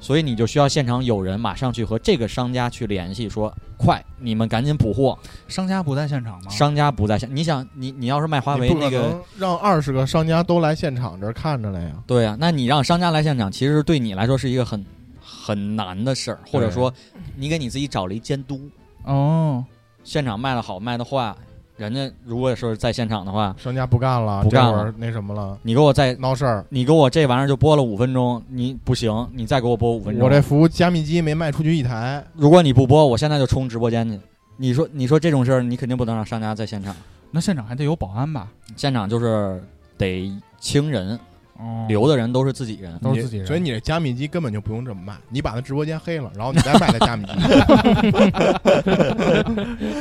[0.00, 5.18] 所以你就需要现场有人马上去和这个商家去联系，说快，你们赶紧补货。
[5.48, 6.50] 商家不在现场吗？
[6.50, 11.90] 商家不在现，你想你你要是卖华为不可那个，能让二十个商家都来现场这儿看着了呀。
[12.06, 14.84] 对呀、那你让商家来现场，其实对你来说是一个很
[15.20, 16.92] 很难的事儿，或者说
[17.36, 18.60] 你给你自己找了一监督，
[19.04, 19.64] 哦，
[20.04, 21.34] 现场卖的好卖的坏，
[21.78, 26.64] 人家如果说是在现场的话，商家不干了，不干了那什么了，你给我再闹事儿。
[26.68, 30.26] 你给我这玩意儿就播了五分钟，你不行，你再给我播五分钟。
[30.26, 34.18] 我这服务加密机没卖出去一台，如果你不播，我现在就冲直播间去。
[34.56, 36.92] 你说你说这种事儿，你肯定不能让商家在现场，
[37.30, 38.48] 那现场还得有保安吧？
[38.76, 39.62] 现场就是
[39.96, 41.16] 得清人，
[41.58, 42.96] 哦，留的人都是自己人。
[43.02, 47.32] 都是自己人，所以你这加密机根本就不用这么卖，你把他直播间黑了，然后你再卖他加密机，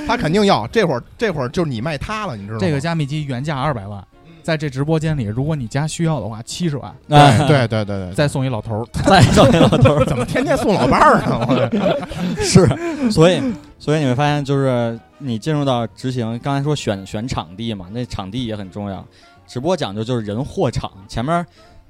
[0.08, 0.68] 他肯定要。
[0.68, 2.60] 这会儿这会儿就是你卖他了，你知道吗？
[2.60, 4.04] 这个加密机原价二百万，
[4.44, 8.86] 在这直播间里，如果你家需要的话，七十万，哎对对对对对，再送一老头儿。
[9.06, 11.40] 再上老头儿 怎么天天送老伴儿呢？
[11.48, 11.70] 我
[12.44, 12.68] 是，
[13.12, 13.42] 所以
[13.80, 19.04] 所以你会发现，就是你进入到执行，刚才说选选场地嘛，那场地也很重要。
[19.48, 21.44] 直播讲究就是人货场，前面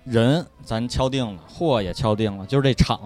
[0.05, 2.99] 人咱敲定了，货也敲定了，就是这场。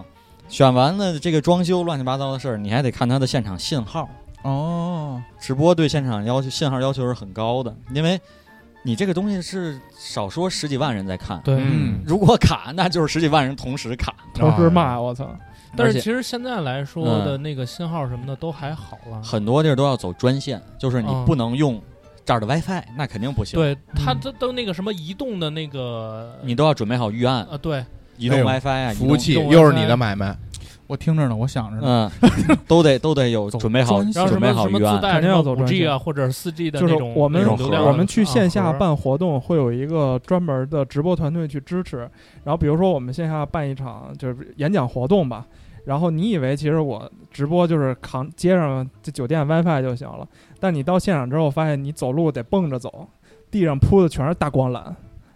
[0.48, 4.06] 选完了这个装修乱七八糟的事儿，你还得看他的现场信号。
[4.42, 8.20] 哦，直播对现场要求信号要求是很高的，因为
[8.82, 12.02] 你这个东西是少说十几万人在看，对，嗯。
[12.04, 14.14] 如果卡那就是十几万人同时卡。
[14.34, 15.30] 同时骂我操，
[15.76, 17.24] 但是其实现在来说嗯。
[17.24, 19.22] 的那个信号什么的都还好了。
[19.22, 21.24] 很多地儿都要走专线，就是你嗯。
[21.24, 21.80] 不能用
[22.24, 23.58] 这儿的 WiFi，那肯定不行。
[23.58, 27.84] 对，它嗯都都那个什么移动的那个，你都要准备好预案，啊，对，
[28.16, 30.36] 移动 WiFi 啊，服务器又是你的买卖，
[30.86, 32.10] 我听着呢，我想着呢。
[32.20, 35.00] 嗯，都得都得有准备好然后什准备么什么自好预案。
[35.00, 41.98] 带肯定要走五 G 专啊，或者四 G 的就是那种我们那种盒流量我们去线下啊办活动，会有一个专门的直播团队去支持。
[42.44, 45.46] 然后比如说我们线下办一场就是演讲活动吧，
[45.86, 50.28] 然后你以为其实我直播就是扛接上这酒店 WiFi 就行了，
[50.62, 53.08] 但你到现场之后发现你走路得蹦着走，
[53.50, 54.94] 地上铺的全是大光缆，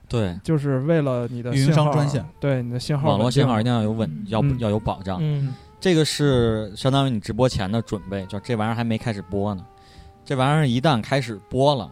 [0.08, 5.18] 对，就是为了你的运营信号商专线，对你的信号网络信号一定要有稳，要嗯要有保障。
[5.20, 9.66] 嗯，这个是相当于你直播前的准备，就这玩意儿还没开始播呢。
[10.24, 11.90] 这玩意儿一旦开始播了，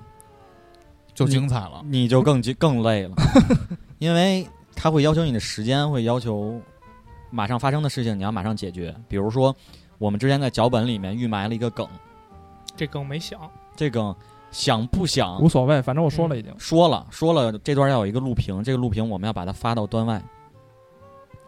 [1.13, 1.83] 就精彩了。
[1.87, 3.17] 你就更更累了，
[3.99, 6.61] 因为它会要求你的时间，会要求
[7.31, 8.95] 马上发生的事情你要马上解决。
[9.09, 9.53] 比如说，
[9.99, 11.85] 我们之前在脚本里面预埋了一个梗，
[12.77, 13.39] 这梗没想，
[13.77, 14.15] 这梗
[14.51, 16.53] 想不想无所谓，反正我说了已经。
[16.59, 20.23] 说了说了，这段要有一个录屏，这个录屏我们要把它发到端外，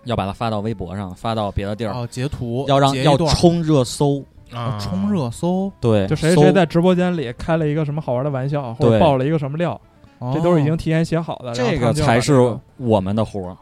[0.05, 4.24] 要把它发到微博上，发到别的地儿，哦，截图要让要截一段冲热搜。
[4.53, 9.79] 啊，冲热搜，对，就谁搜谁在直播间里开了一个什么好玩的玩笑，或者爆了一个什么料，
[10.33, 11.53] 这都是已经提前写好的。
[11.53, 13.57] 然后这个们就把才是这个我们的活儿。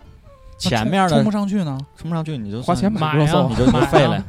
[0.62, 1.78] 那前面的冲冲不上去呢。
[1.96, 4.24] 冲不上去，你就花钱算买买热搜你就就买啊废了。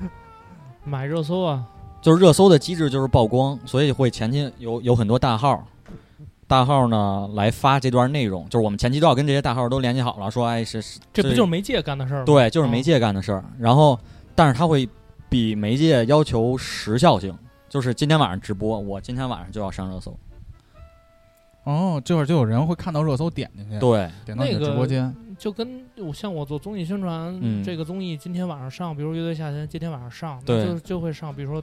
[0.85, 1.65] 买热搜啊，
[2.05, 5.65] 就是热搜的机制就是曝光，所以会前期有有很多大号，
[6.45, 12.25] 大号呢来发这段内容，就是我们前期都要跟这些大号都联系好了，说哎是是，这不就是媒介干的事儿吗？
[12.27, 13.43] 对，就是媒嗯介干的事儿。
[13.57, 13.99] 然后，
[14.35, 14.87] 但是他会
[15.29, 17.35] 比媒介要求时效性，
[17.67, 20.15] 就是今天晚上直播，我今天晚上就要上热搜。
[21.63, 25.11] 哦，这会儿就有人会看到热搜点进去，对，点到你的那个直播间。
[25.39, 31.61] 就跟我像我做综艺宣传，嗯这个综艺今天晚上上，比如《乐队夏天》今天晚上上，对就就会上，比如说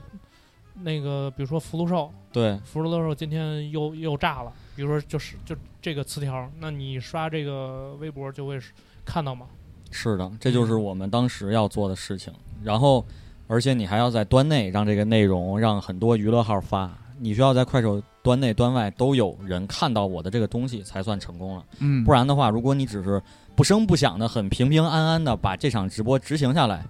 [0.81, 8.59] 那个，比如说福禄寿，对，福禄寿今天又又炸了，比如说就是就这个词条，那你刷这个微博就会
[9.05, 9.45] 看到吗。
[9.91, 12.33] 是的，这就是我们当时要做的事情。
[12.63, 13.05] 然后，
[13.47, 21.65] 而且你还要在端内让这个内容让很多娱乐号发，你需要在快手端内端外都有人看到我的这个东西才算成功了。
[21.79, 23.21] 嗯，不然的话，如果你只是
[23.55, 26.83] 不声不响的、很平平安安的把这场直播执行下来，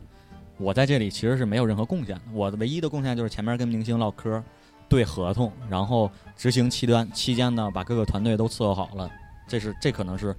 [0.57, 2.21] 我在这里其实是没有任何贡献的。
[2.33, 4.41] 我的唯一的贡献就是前面跟明星唠嗑、
[4.87, 9.09] 对合同，然后执行期端期间呢，把各个团队都伺候好了。
[9.47, 10.35] 这是这可能是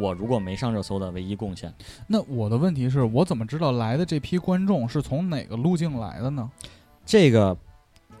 [0.00, 1.72] 我如果没上热搜的唯一贡献。
[2.06, 6.48] 那我的问题是我怎么知道来的这批观众是从哪个路径来的呢？
[7.04, 7.56] 这个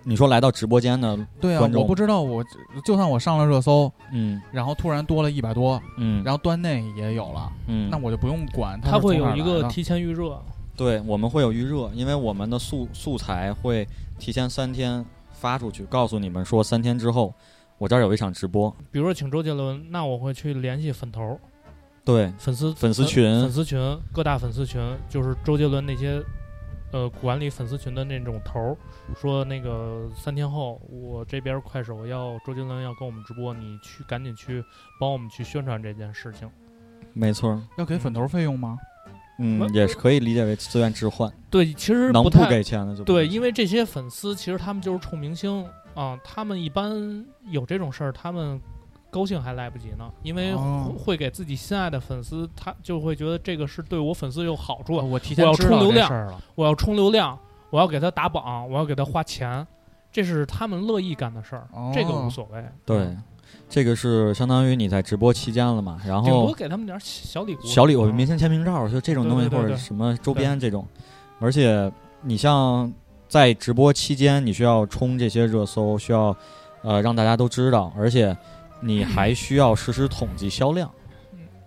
[0.04, 2.42] 你说来到直播间呢，对啊，观众我不知道我，
[2.84, 10.42] 就算我上了热搜，嗯然后突然多了一百多，嗯，然后端内也有了，嗯，那我就不用管它会有一个提前预热，
[10.78, 13.84] 对，我们会有预热，因为我们的素素材会
[14.16, 17.34] 提前三天发出去，告诉你们说三天之后
[17.78, 18.70] 我这儿有一场直播。
[18.92, 21.36] 比如说请周杰伦，那我会去联系粉头、
[22.04, 26.22] 对，粉丝、粉丝群粉丝群、各大粉丝群，就是周杰伦那些
[26.92, 28.76] 呃管理粉丝群的那种头儿，
[29.20, 34.62] 说那个三天后我这边快手要周杰伦要跟我们直播，你去赶紧去
[35.00, 36.48] 帮我们去宣传这件事情。
[37.14, 38.78] 没错，要给粉头费用吗？
[38.78, 38.88] 嗯，
[39.72, 45.64] 也是可以理解为自愿置换，对，其实能不太给钱的就对，因为这些粉丝其实他们就是冲明星
[45.94, 48.60] 啊，他们一般有这种事儿，他们
[49.10, 50.92] 高兴还来不及呢，因为哦。
[50.92, 56.42] 会会给自己心爱的粉丝，他就会觉得这个是对我粉丝有好处，哦我提我要前知道冲流量这事儿了。
[56.54, 57.38] 我要冲流量，
[57.70, 59.66] 我要给他打榜，我要给他花钱，
[60.10, 61.92] 这是他们乐意干的事儿，哦。
[61.94, 62.64] 这个无所谓。
[62.84, 63.16] 对，
[63.68, 68.14] 这个是相当于你在直播期间了嘛，然顶多后给他们点儿小礼物，小礼物、嗯。
[68.14, 70.86] 明星签名照，就这种东西或者什么周边这种，
[71.38, 71.90] 而且
[72.22, 72.90] 你像
[73.28, 76.34] 在直播期间，你需要冲这些热搜，需要
[76.82, 78.36] 呃让大家都知道，而且
[78.80, 80.90] 你还需要实时统计销量，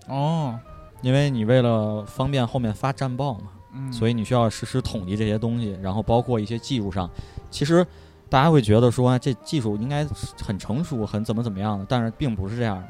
[0.08, 0.58] 哦，
[1.02, 7.10] 因为你为了方便后面发战报嘛，嗯，所以你需要实时统计这些东西，然后包括一些技术上，
[7.52, 7.86] 其实
[8.32, 10.08] 大家会觉得说啊这技术应该
[10.42, 12.88] 很成熟，很怎么怎么样的，但是并不是这样的。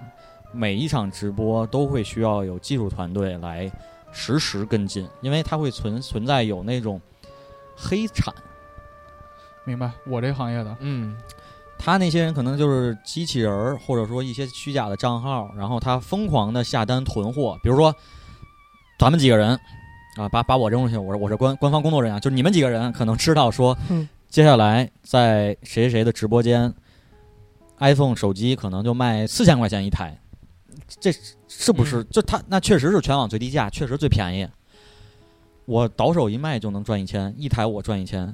[0.54, 3.72] 每一场直播都会需要有技术团队来
[4.12, 7.02] 实时跟进，因为它会存存在有那种
[7.76, 8.32] 黑产，
[9.64, 11.18] 明白我这行业的，嗯，
[11.80, 17.96] 他那些人可能就是机器人儿，或者说一些虚假的账号，然后他疯狂的下单囤货，比如说
[19.00, 19.58] 咱们几个人
[20.18, 26.74] 啊，把把我扔出去，我说我是官官方工作人员，就是你们几个人可能知道说，嗯接下来在谁谁谁的直播间
[27.80, 30.18] ，iPhone 手机可能就卖四千块钱一台，
[30.88, 31.12] 这
[31.50, 32.02] 是不是？
[32.06, 34.48] 就他那确实是全网最低价，确实最便宜。
[35.66, 38.34] 我倒手一卖就能赚一千，一台我赚一千，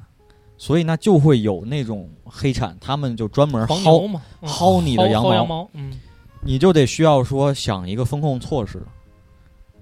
[0.55, 4.07] 所以那就会有那种黑产，他们就专门薅
[4.43, 5.99] 薅你的羊毛羊毛，嗯，
[6.41, 8.85] 你就得需要说想一个风控措施，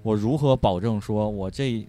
[0.01, 1.85] 我如何保证说我这，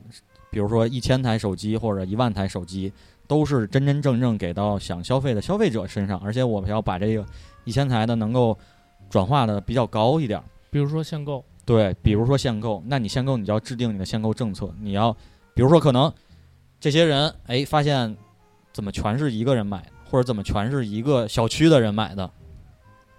[0.51, 2.93] 比如说一千台手机或者一万台手机
[3.27, 7.27] 都是真真正正给到想消费的消费者身上，而且我们要把这个
[7.65, 8.57] 一千台的能够
[9.11, 10.45] 转化的比较高一点儿。
[10.71, 15.13] 比如说限购，对，比如说限购，那你限购你就要制定你的限购政策，你要，
[15.55, 16.13] 比如说可能
[16.79, 18.15] 这些人哎发现
[18.73, 22.31] 怎么全是一个人买的，或者怎么全是一个小区的人买的，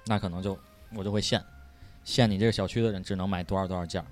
[0.06, 0.58] 那可能就
[0.96, 1.44] 我就会限，
[2.04, 4.06] 限你这个小区的人只能买多少多少件儿，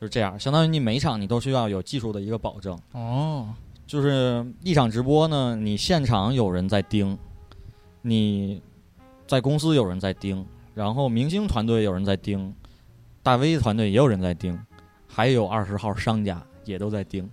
[0.00, 2.78] 就是这样，相当于你每一场你都需要有技术的一个保证。
[2.92, 3.48] 哦，
[3.94, 7.16] 就是一场直播呢，你现场有人在盯，
[8.02, 8.60] 你
[9.24, 12.52] 在公司有人在盯，然后明星团队有人在盯，
[13.22, 14.58] 大 V 团队也有人在盯，
[15.06, 17.30] 还有二十号商家也都在盯。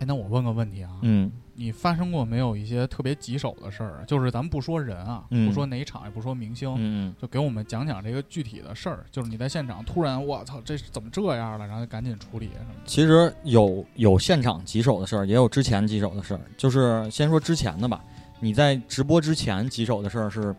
[0.00, 1.30] 哎，那我问个问题啊，嗯，
[1.62, 4.02] 你发生过没有一些特别棘手的事儿？
[4.04, 9.06] 就是咱们不说人啊，嗯不说哪场，也不说明星，嗯就给我们讲讲这个具体的事儿。
[9.12, 11.64] 就是你在现场突然，我操，这是怎么这样了？
[11.64, 12.74] 然后就赶紧处理什么。
[12.84, 16.40] 其实有有现场棘手的事儿，也有之前棘手的事儿。
[16.56, 18.02] 就是先说之前的吧，
[18.40, 20.52] 你在直播之前棘手的事儿是，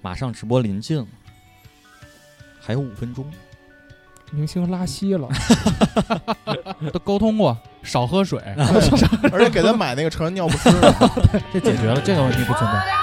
[0.00, 1.06] 马上直播临近了，
[2.60, 3.26] 还有五分钟。
[4.30, 5.28] 明星拉稀了，
[6.92, 8.38] 都沟通过， 少喝水，
[9.32, 10.94] 而且给他买那个成人尿不湿的，
[11.52, 13.01] 这解决了这个问题不存在。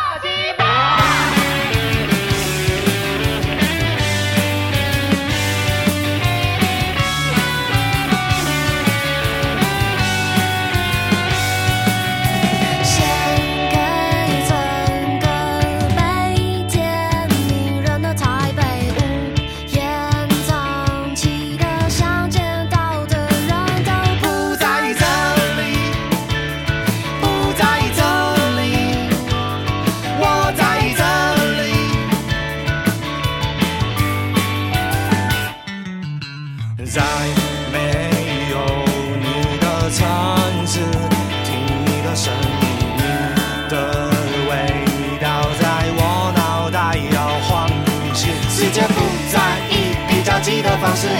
[50.96, 51.18] 较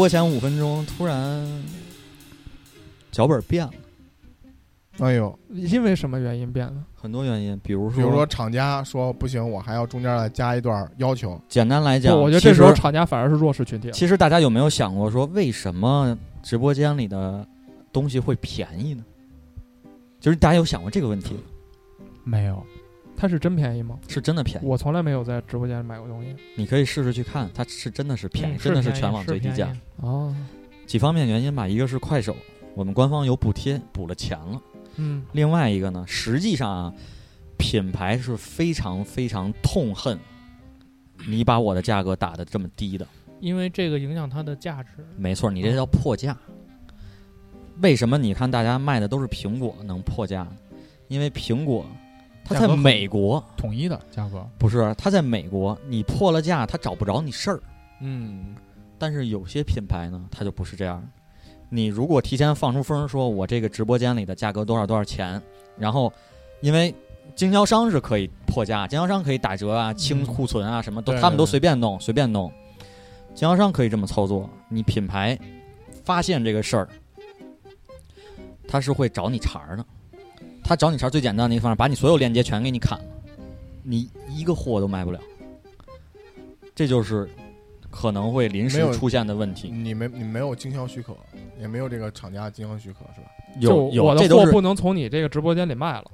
[0.00, 1.46] 播前五分钟，突然
[3.12, 3.72] 脚本变了，
[5.00, 6.82] 哎呦，因为什么原因变了？
[6.94, 13.92] 很多原因，比如说，比如说厂家说不行，我还要中间再加一段要求，简单来讲，我觉得这时候其实厂家反而是弱势群体了。
[13.92, 17.46] 其实大家有没有想过，说为什么直播间里的
[17.92, 19.04] 东西会便宜呢？
[20.18, 21.36] 就是大家有想过这个问题，
[22.24, 22.64] 没有，
[23.20, 23.98] 它是真便宜吗？
[24.08, 24.66] 是真的便宜。
[24.66, 26.34] 我从来没有在直播间买过东西。
[26.56, 29.70] 你可以试试去看，它是真的是便宜，嗯真的是全网最低价。
[29.96, 30.34] 哦，
[30.86, 32.34] 几方面原因吧，一个是快手，
[32.74, 34.58] 我们官方有补贴，补了钱了；
[34.96, 36.94] 嗯，另外一个呢，实际上啊，
[37.58, 40.18] 品牌是非常非常痛恨
[41.28, 43.06] 你把我的价格打得这么低的。
[43.38, 44.92] 因为这个影响它的价值。
[45.18, 46.34] 没错，你这叫破价。
[47.82, 50.56] 为什么你看大家卖的都是苹果能破价呢？
[51.08, 51.84] 因为苹果
[52.54, 57.60] 它在美国统一的价格，不是，它在美国你破了价，他找不着你事儿。
[58.00, 58.54] 嗯，
[58.98, 61.02] 但是有些品牌呢，它就不是这样。
[61.68, 65.40] 你如果提前放出风，说我这个直播间里的价格多少多少钱，
[65.78, 66.12] 然后
[66.60, 66.92] 因为
[67.36, 72.52] 经销商是可以破价，经销商可以打折啊、清库存啊，什么都对他们都随便弄，随便弄。
[73.32, 75.38] 经销商可以这么操作，你品牌
[76.02, 76.88] 发现这个事儿，
[78.66, 79.86] 他是会找你茬儿的。
[80.70, 83.04] 他找你茬最简单的一个方式，把你所有链接全给你砍了，
[83.82, 85.18] 你一个货都卖不了。
[86.76, 87.28] 这就是
[87.90, 89.68] 可能会临时出现的问题。
[89.68, 91.12] 你没你没有经销许可，
[91.60, 93.26] 也没有这个厂家经销许可是吧？
[93.58, 96.04] 有有，我的货不能从你这个直播间里卖了。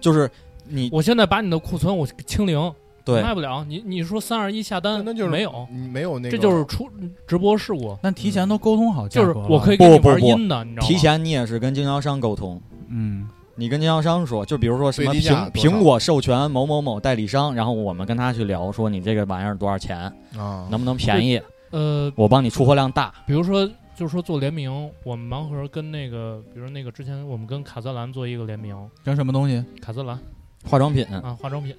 [0.00, 0.30] 就是
[0.66, 2.72] 你我现在把你的库存我清零，
[3.04, 3.62] 对卖不了。
[3.68, 6.88] 你你说三二一下单，那就是没有，你没有那个，这就是出
[7.26, 7.94] 直播事故。
[8.00, 10.88] 但提前都沟通好价就是格，我可以给你不不不玩阴的，你知道吗？
[10.88, 19.98] 提前你也是跟经销商沟通，嗯，你跟经销商说，就比如说什么苹苹果授权某某某代理商，然后我们跟他去聊，说你这个玩意儿多少钱，
[20.36, 21.40] 啊，能不能便宜，
[21.70, 23.12] 呃，我帮你出货量大。
[23.26, 30.18] 比如说，就是说做联名，我们盲盒跟那个，比如那个之前我们跟卡姿兰做一个联名，跟什么东西卡姿兰
[30.64, 31.74] 化妆品，啊，化妆品。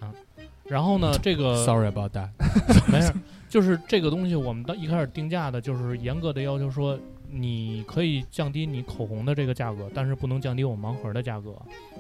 [0.66, 2.30] 然后呢， 这个？Sorry about that。
[2.88, 3.16] 没事儿，
[3.50, 6.98] 就是这个东西，我们到一开始定价的就是严格的要求说，
[7.34, 11.54] 你可以降低你口红的这个价格，但是不能降低我们盲盒的价格。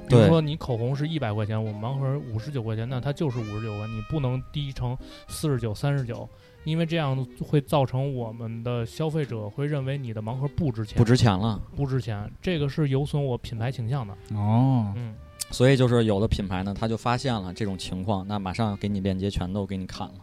[0.08, 4.96] 比如说你口红是一百块钱，我们盲盒五十九块钱，那它就是五十九块，你不能低成
[5.28, 6.28] 四十九、三十九，
[6.64, 11.60] 因为这样会造成我们的消费者会认为你的盲盒不值钱，不值钱了。
[11.76, 14.14] 不值钱，这个是有损我品牌形象的。
[14.36, 15.16] 哦，嗯，
[15.50, 20.16] 所以就是有的品牌呢，他就发现了这种情况，那马上给你链接全都给你砍了，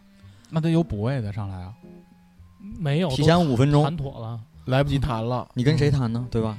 [0.51, 1.75] 那得有补位的上来啊。
[2.79, 4.39] 没有，提前五分钟谈妥了。
[4.67, 6.27] 来不及谈了，你跟谁谈呢？
[6.31, 6.59] 对吧？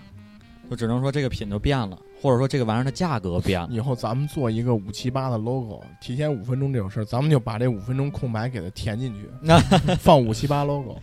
[0.69, 3.67] 就只能说这个品就变了，或者说这个玩意儿的价格变了。
[3.69, 9.29] 以后咱们做一个五七八的 logo，提前五分钟这种事儿，咱们就把这五分钟空白给它填进去，
[9.99, 10.97] 放五七八 logo。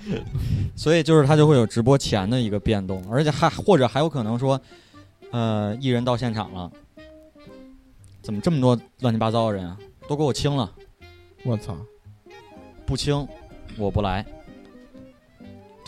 [0.75, 4.59] 所以就是它就会有直播前的一个变动，而且还或者还有可能说，
[5.33, 6.73] 呃，艺人到现场了，
[8.23, 9.77] 怎么这么多乱七八糟的人啊？
[10.09, 10.73] 都给我清了，
[11.45, 11.77] 我操！
[12.87, 13.29] 不清
[13.77, 14.25] 我不来，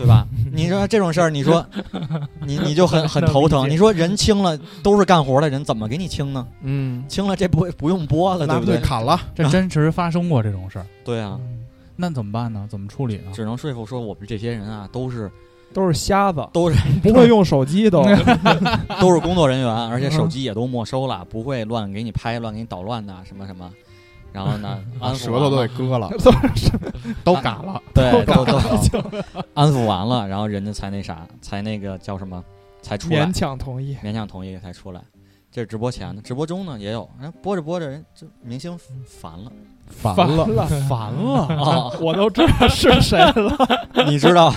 [0.00, 0.26] 对吧？
[0.50, 1.64] 你说这种事儿，你说
[2.46, 3.68] 你你就很很头疼。
[3.68, 6.46] 你说人清了都是干活的人，怎么给你清呢？
[6.62, 8.78] 嗯，清了这不不用播了，对不对？
[8.80, 11.38] 砍了，这真实发生过这种事儿，对啊，
[11.96, 12.66] 那怎么办呢？
[12.70, 13.30] 怎么处理呢？
[13.34, 15.30] 只能说服说我们这些人啊，都是
[15.74, 18.02] 都是瞎子，都是 不会用手机都。
[19.00, 23.70] 都是工作人员，而且手机也都没收了，不会乱给你拍、乱给你捣乱的什么什么。
[24.32, 26.08] 然后呢，安抚舌头都给割了，
[27.24, 28.56] 都嘎了，对，都都
[29.54, 32.42] 安抚完了，然后人家才那啥，才那个叫什么，
[32.80, 33.96] 才出来勉，强同意。
[34.04, 35.00] 勉强同意才出来。
[35.52, 39.50] 这是直播前的，直播中呢也有，人播着播着人这明星烦了
[39.88, 40.66] 烦烦了。
[40.88, 43.56] 烦了啊， 我都知道是谁了。
[44.06, 44.54] 你知道，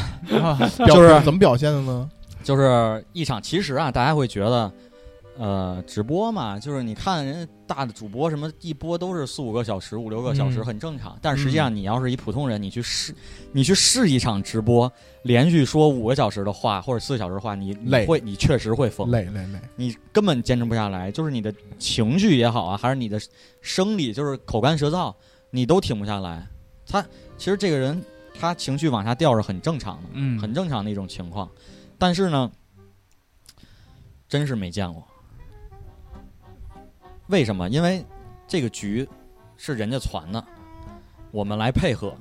[0.85, 2.07] 就是怎么表现的呢？
[2.43, 4.71] 就是一场，其实啊，大家会觉得，
[5.35, 11.17] 呃，直播嘛，就是你看人家大的主播什么一播都是四五个小时、五六个小时，嗯很正常。
[11.23, 13.15] 但实际上，你要是一普通人，你去试，
[13.51, 14.91] 你去试一场直播，
[15.23, 17.73] 连续说五个小时的话或者四个小时的话，你
[18.05, 21.11] 会，你确实会疯，累累累，你根本坚持不下来。
[21.11, 23.19] 就是你的情绪也好啊，还是你的
[23.59, 25.11] 生理，就是口干舌燥，
[25.49, 26.47] 你都停不下来。
[26.85, 27.03] 他
[27.39, 27.99] 其实这个人
[28.39, 31.49] 他情绪往下掉是很正常的，嗯很正常的一种情况。
[31.97, 32.51] 但是呢，
[34.29, 35.03] 真是没见过。
[37.33, 37.67] 为什么？
[37.67, 38.05] 因为
[38.47, 39.09] 这个局
[39.57, 40.43] 是人家传的，
[41.31, 42.13] 我们来配合，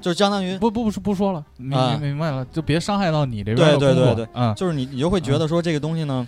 [0.00, 1.98] 就相当于不不不不说了，明啊。
[2.00, 4.28] 明明白了，就别伤害到你这边的对对工作对对。
[4.32, 6.24] 嗯，就是你你就会觉得说这个东西呢，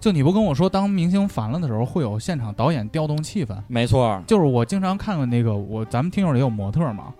[0.00, 3.54] 就你不跟我说，当明星烦了的时候，会有现场导演调动气氛。
[3.68, 7.12] 没错，就是我经常看看那个，我咱们听友里有模特嘛，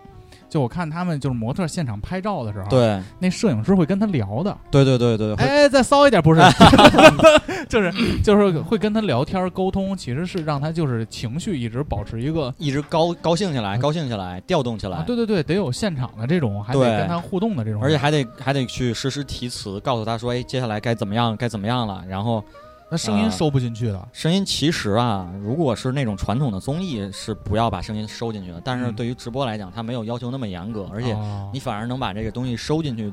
[0.57, 6.41] 就我看他们就是模特现场拍照的时候，，对那摄影师会跟他聊的，对对对对，会哎，再骚一点，不是，
[7.69, 7.93] 就是
[8.23, 12.55] 就是会跟他聊天沟通，其实是让他就是情绪一直保持一个。
[12.57, 22.03] 一直高高兴起来，高兴起来，调动起来，啊，对对对，得有现场的这种，还得跟他互动的这种，而且还得还得去实时提词，告诉他说，哎，接下来该怎么样，该怎么样了。
[22.09, 22.43] 然后
[22.89, 28.61] 那声音啊收不进去的，声音其实啊，如果是那种传统的综艺，是不要把声音收进去的。
[28.65, 33.13] 但是嗯对于直播来讲，它没有要求那么严格，而且哦你反而能把这个东西收进去，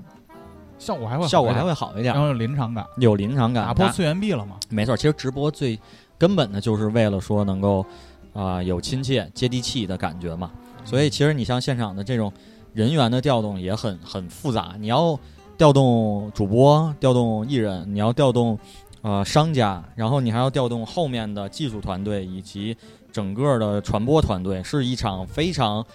[0.78, 3.66] 效果还会效果还好一点会好一点然，后有临场感，有临场感。
[3.66, 4.58] 打破次元壁了嘛。
[4.70, 5.80] 没错，其实直播最
[6.20, 7.84] 根本的就是为了说能够
[8.34, 10.52] 啊、有亲切、接地气的感觉嘛。
[10.86, 12.32] 所以其实你像现场的这种
[12.74, 15.18] 人员的调动也很很复杂，你要
[15.58, 18.58] 调动主播、调动艺人，你要调动
[19.04, 22.76] 呃商家，然后你还要调动后面的技术团队以及
[23.12, 25.86] 整个的传播团队，是一场非常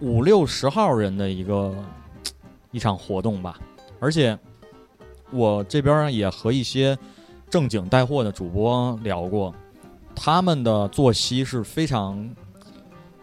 [0.00, 1.74] 五六十号人的一个
[2.72, 3.58] 一场活动吧。
[4.00, 4.36] 而且
[5.30, 6.96] 我这边也和一些
[7.50, 9.54] 正经带货的主播聊过，
[10.14, 12.28] 他们的作息是非常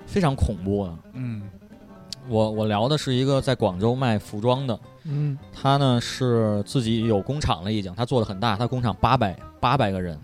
[0.06, 0.98] 非常恐怖的。
[1.14, 1.50] 嗯，
[2.28, 10.20] 我我聊的是一个在广州卖服装的，嗯，他呢是自己有工厂了，已经他做的很大，他工厂八百八百个人，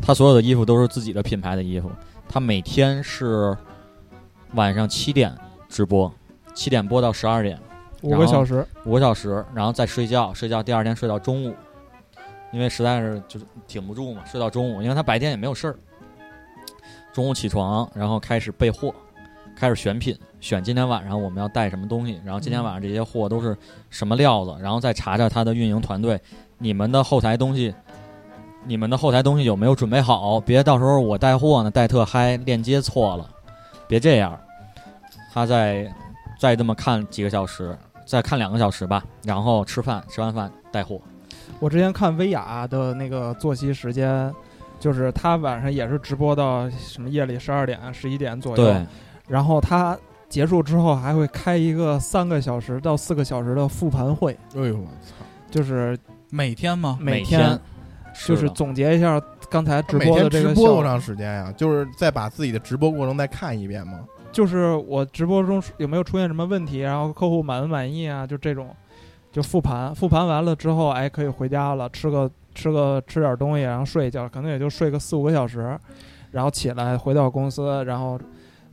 [0.00, 1.90] 他所有的衣服都是自己的品牌的衣服，
[2.28, 3.56] 他每天是
[4.54, 5.36] 晚上七点
[5.68, 6.12] 直播，
[6.54, 7.58] 七点播到十二点，
[8.02, 11.54] 五个小时，五个小时，然后再睡觉，睡觉第二天睡到中午，
[12.52, 15.76] 因为实在是就是挺不住嘛，睡到中午，因为他白天也没有事儿，
[17.12, 18.94] 中午起床，然后开始备货，
[19.64, 23.56] 开始选品，选今天晚上我们要带什么东西，然后今天晚上这些货都是
[23.88, 26.20] 什么料子，然后再查查他的运营团队，
[26.58, 27.74] 你们的后台东西。
[28.66, 30.38] 你们的后台东西有没有准备好？
[30.40, 33.26] 别到时候我带货呢，带特嗨，链接错了，
[33.88, 34.38] 别这样。
[35.32, 35.90] 他再
[36.38, 41.00] 再这么看几个小时，再看两个小时吧，然后吃饭，吃完饭带货。
[41.58, 44.30] 我之前看薇娅的那个作息时间，
[44.78, 48.86] 就是她晚上也是直播到什么夜里十二点、十一点左右，对，
[49.28, 49.96] 然后他
[50.28, 55.24] 结束之后还会开一个三个小时到四个小时的复盘会，哎呦我操！
[55.50, 55.96] 就是
[56.30, 56.98] 每天吗？
[57.00, 57.58] 每天
[58.26, 61.52] 就是总结一下刚才直播的这个效直播多长时间呀？
[61.56, 64.00] 就是再把自己的直播过程再看一遍吗？
[64.32, 68.74] 就是我直播中有没有出现什么问题，然后客户满不满意啊，就这种，
[69.30, 75.78] 就复盘，复盘完了之后，哎，可以回家了，吃个吃个吃点东西，然后睡一觉，可能也就睡个四五个小时，
[76.32, 78.18] 然后起来回到公司，然后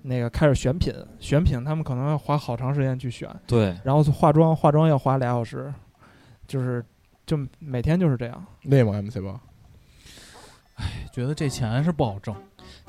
[0.04, 5.74] 那个开始选品，选品他们可能要花好长时间去选，对，然后化妆，化妆要花俩小时，
[6.48, 6.84] 就是
[7.26, 9.40] 就每天就是这样，累吗？MC 包
[11.12, 12.34] 觉得这钱是不好挣。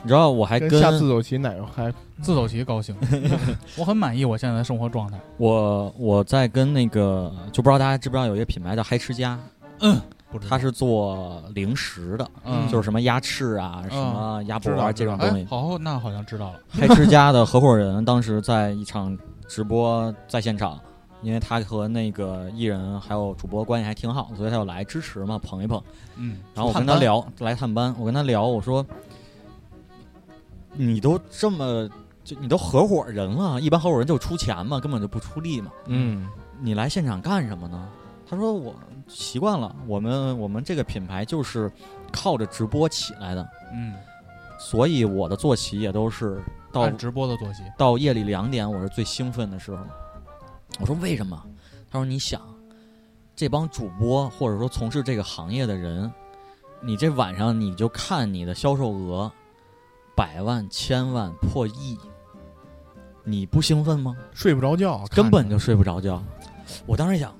[0.03, 1.93] 你知道我还跟跟下自走棋哪个还
[2.23, 2.97] 自走棋高兴，
[3.77, 5.19] 我很满意我现在的生活状态。
[5.37, 9.39] 我我在跟那个就不知道大家知不知道有一个品牌叫嗨吃家，
[9.79, 9.87] 不
[10.39, 15.43] 知道它是做零食的，嗯就是什么鸭翅啊、什么鸭脖啊这种东西，。
[15.43, 16.61] 哎好，那好像知道了。
[16.71, 19.17] 嗨吃家的合伙人当时在一场
[19.49, 20.79] 直播在现场，
[21.23, 25.83] 因为他和那个艺人还有主播关系还挺好，所以他就来支持嘛，捧一捧。
[26.17, 28.85] 嗯，然后我跟他聊来探班，我跟他聊，我说
[30.75, 31.89] 你都这么
[32.25, 35.71] 就你都合伙人了，一般合伙人就出钱嘛，根本就不出力嘛。
[35.87, 36.29] 嗯
[36.61, 37.89] 你来现场干什么呢？
[38.29, 38.75] 他说我
[39.13, 41.71] 习惯了，我们我们这个品牌就是
[42.11, 43.95] 靠着直播起来的，嗯，
[44.59, 46.43] 所以我的坐骑也都是
[46.73, 49.79] 到直播的作息，到夜里两点，我是最兴奋的时候。
[50.81, 51.41] 我说为什么？
[51.91, 52.41] 他说你想，
[53.37, 56.11] 这帮主播或者说从事这个行业的人，
[56.81, 59.31] 你这晚上你就看你的销售额，
[60.17, 61.99] 百万、千万、破亿，
[63.23, 64.17] 你不兴奋吗？
[64.33, 66.23] 睡不着觉，根本就睡不着觉。
[66.87, 67.35] 我当时想，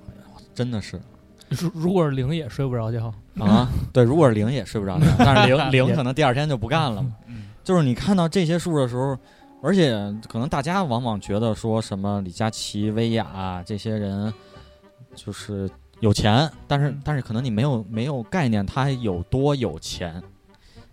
[0.55, 1.01] 真的是
[1.53, 7.05] 如如果是零也睡不着觉，啊，对，如果是零也睡不着觉， 但是零 零可能第二天就不干了
[7.65, 9.17] 就是你看到这些数的时候，
[9.63, 9.93] 而且
[10.29, 14.33] 可能大家往往觉得说什么李佳琦、薇娅、啊、这些人
[15.15, 20.23] 就是有钱，但是但是可能你没有没有概念他有多有钱。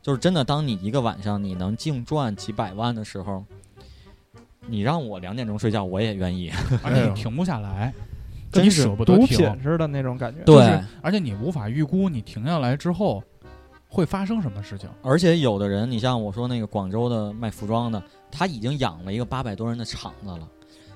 [0.01, 3.43] 就是真的，当你一个晚上你能净赚几百万的时候，
[4.65, 6.49] 你让我两点钟睡觉，我也愿意。
[6.81, 7.93] 而且停不下来，
[8.51, 10.41] 跟你舍不得毒停品似的那种感觉。
[10.43, 13.23] 对，就是而且你无法预估你停下来之后
[13.87, 14.89] 会发生什么事情。
[15.01, 20.47] 而且有的人，你像我说那个广州的卖服装的，他已经养了一个八百多人的厂子了，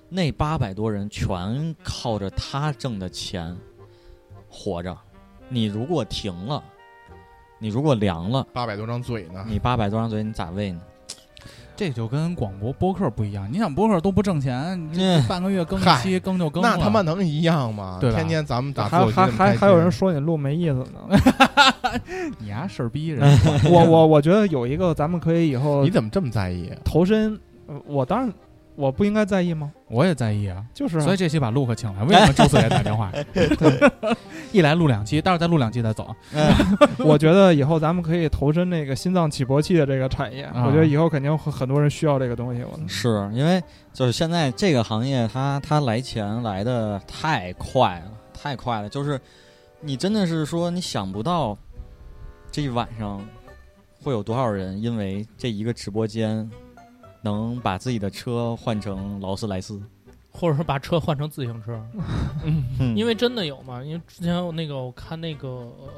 [0.09, 3.55] 那八百多人全靠着他挣的钱
[4.49, 4.95] 活着。
[5.49, 6.63] 你如果停了，
[7.59, 9.45] 你如果凉了，八百多张嘴呢。
[9.47, 10.81] 你八百多张嘴你咋喂呢？
[11.75, 16.75] 这就跟广播播客不一样，你想播客都不挣钱，你半个月更一期，更就更了。
[16.75, 17.97] 那他妈能一样吗？
[17.99, 21.19] 对吧天天咱们打还还还还有人说你录没意思呢。
[22.39, 23.21] 你丫事儿逼人，
[23.71, 26.71] 我我我觉得有一个咱们可以以后你怎么这么在意？
[26.83, 28.33] 投身，呃我当然
[28.75, 29.71] 我不应该在意吗？
[29.87, 30.63] 我也在意啊。
[30.73, 33.11] 就是啊所以这期把陆克请来，为什么周四爷打电话？
[34.51, 36.13] 一来录两期，待会儿再录两期再走。
[36.99, 40.43] 我觉得以后咱们可以投身那个心脏起搏器的这个产业。
[40.43, 42.63] 啊我觉得以后肯定会很多人需要这个东西。
[42.63, 43.61] 我是因为
[43.91, 48.89] 就是现在这个行业它，它来钱来的太快了，太快了。
[48.89, 49.19] 就是
[49.81, 51.57] 你真的是说你想不到，
[52.51, 53.23] 这一晚上
[54.01, 56.49] 会有多少人因为这一个直播间
[57.23, 59.81] 能把自己的车换成劳斯莱斯。
[60.35, 61.79] 或者说把车换成自行车，
[62.43, 62.97] 嗯。
[62.97, 63.83] 因为真的有嘛？
[63.83, 65.89] 因为之前我那个我看那个呃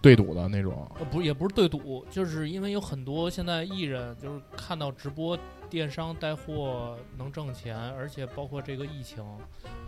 [0.00, 5.38] 对赌的那种，呃，不，也不是对赌，就是因为有很多现在艺人就是看到直播
[5.68, 9.22] 电商带货能挣钱，而且包括这个疫情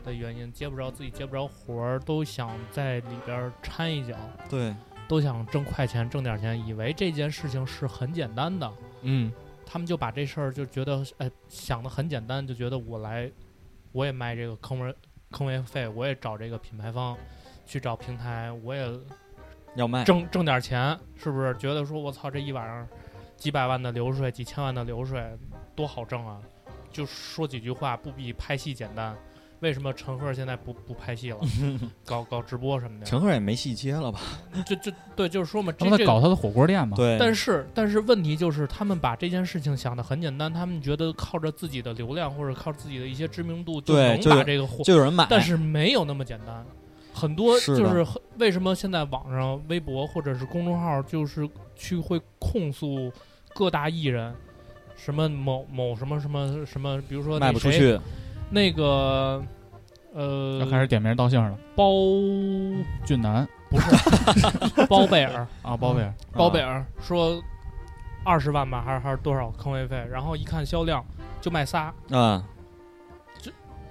[0.04, 4.14] 的原因，接不着自己接不着活儿，都想在里边儿掺一脚，
[4.50, 4.74] 对，
[5.08, 8.70] 都想挣快钱，挣点钱，以为这件事情是很简单的，
[9.00, 9.32] 嗯，
[9.70, 13.30] 他们就把这事儿就觉得哎想的很简单，就觉得我来
[13.92, 14.94] 我也卖这个坑位
[15.30, 17.14] 坑位费，我也找这个品牌方
[17.66, 19.00] 去找平台，我也
[19.74, 20.04] 要卖。
[20.04, 21.54] 挣挣点钱，是不是？
[21.58, 22.88] 觉得说我操，这一晚上
[23.36, 25.22] 几百万的流水，几千万的流水，
[25.76, 26.40] 多好挣啊！
[26.90, 29.14] 就说几句话，不比拍戏简单。
[29.60, 31.38] 为什么陈赫现在不不拍戏了，
[32.06, 33.06] 搞搞直播什么的？
[33.06, 34.20] 陈赫也没戏接了吧？
[34.64, 36.96] 就就对，就是说嘛，他在搞他的火锅店嘛。
[36.96, 45.26] 对，但是但是问题就是，他们把这件事情想的很简单，他们觉得靠着自己的流量或者靠自己的一些知名度就能把这个火就有人买。
[45.28, 46.64] 但是没有那么简单，
[47.12, 53.10] 很多就是很为什么现在网上微博或者是公众号就是去会控诉
[53.54, 54.32] 各大艺人，
[54.96, 57.98] 什么某某什么什么什么，比如说那谁卖不出去，
[58.50, 59.42] 那个
[60.12, 61.56] 呃要开始点名道姓了。
[61.76, 61.92] 包
[63.04, 63.86] 俊男不是。
[64.88, 67.42] 包贝尔，啊，包贝尔，包贝尔说
[68.24, 71.04] 二十万吧，还是还是多少坑位费，然后一看销量
[71.40, 72.44] 就卖仨，啊，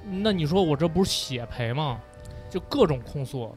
[0.09, 1.99] 那你说我这不是血赔吗？
[2.49, 3.53] 就各种控诉，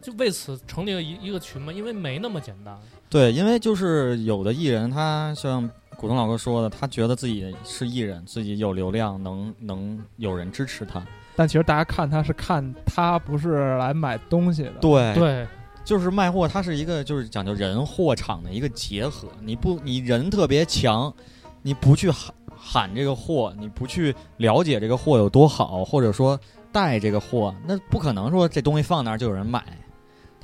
[0.00, 2.76] 就为此成立了一一个群嘛，因为没那么简单。
[3.08, 5.68] 对，因为就是有的艺人，他像
[6.02, 11.00] 古潼老哥说的，他觉得自己是艺人，自己有流量，能能有人支持他。
[11.36, 14.72] 但其实大家看他是看他不是来买东西的。
[14.80, 15.46] 对，对，
[15.84, 19.28] 就是卖货，它是一个就是讲究人货场的一个结合。
[19.40, 21.14] 你不，你人特别强，
[21.62, 26.36] 你不去喊喊这个货，你不去了解这个货有多好，或者说
[26.72, 29.64] 带这个货，那不可能说这东西放那儿就有人买。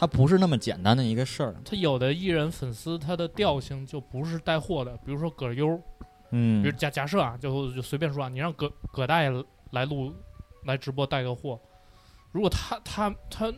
[0.00, 1.56] 它不是那么简单的一个事儿。
[1.64, 5.76] 他有的艺人粉丝他的调性就不是带货的，比如说葛优，
[6.30, 10.14] 嗯比如假假设啊，就就随便说啊，你让葛葛大爷来录
[10.66, 11.58] 来直播带个货，
[12.30, 13.52] 如果他他他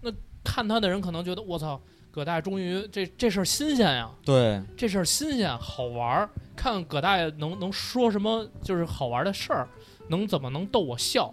[0.00, 0.10] 那
[0.42, 9.68] 看他的人可能觉得我操，葛大爷终于这这事儿新鲜呀，对，这事儿新鲜好玩儿，看看葛大爷能能说什么就是好玩的事儿，
[10.08, 11.32] 能怎么能逗我笑。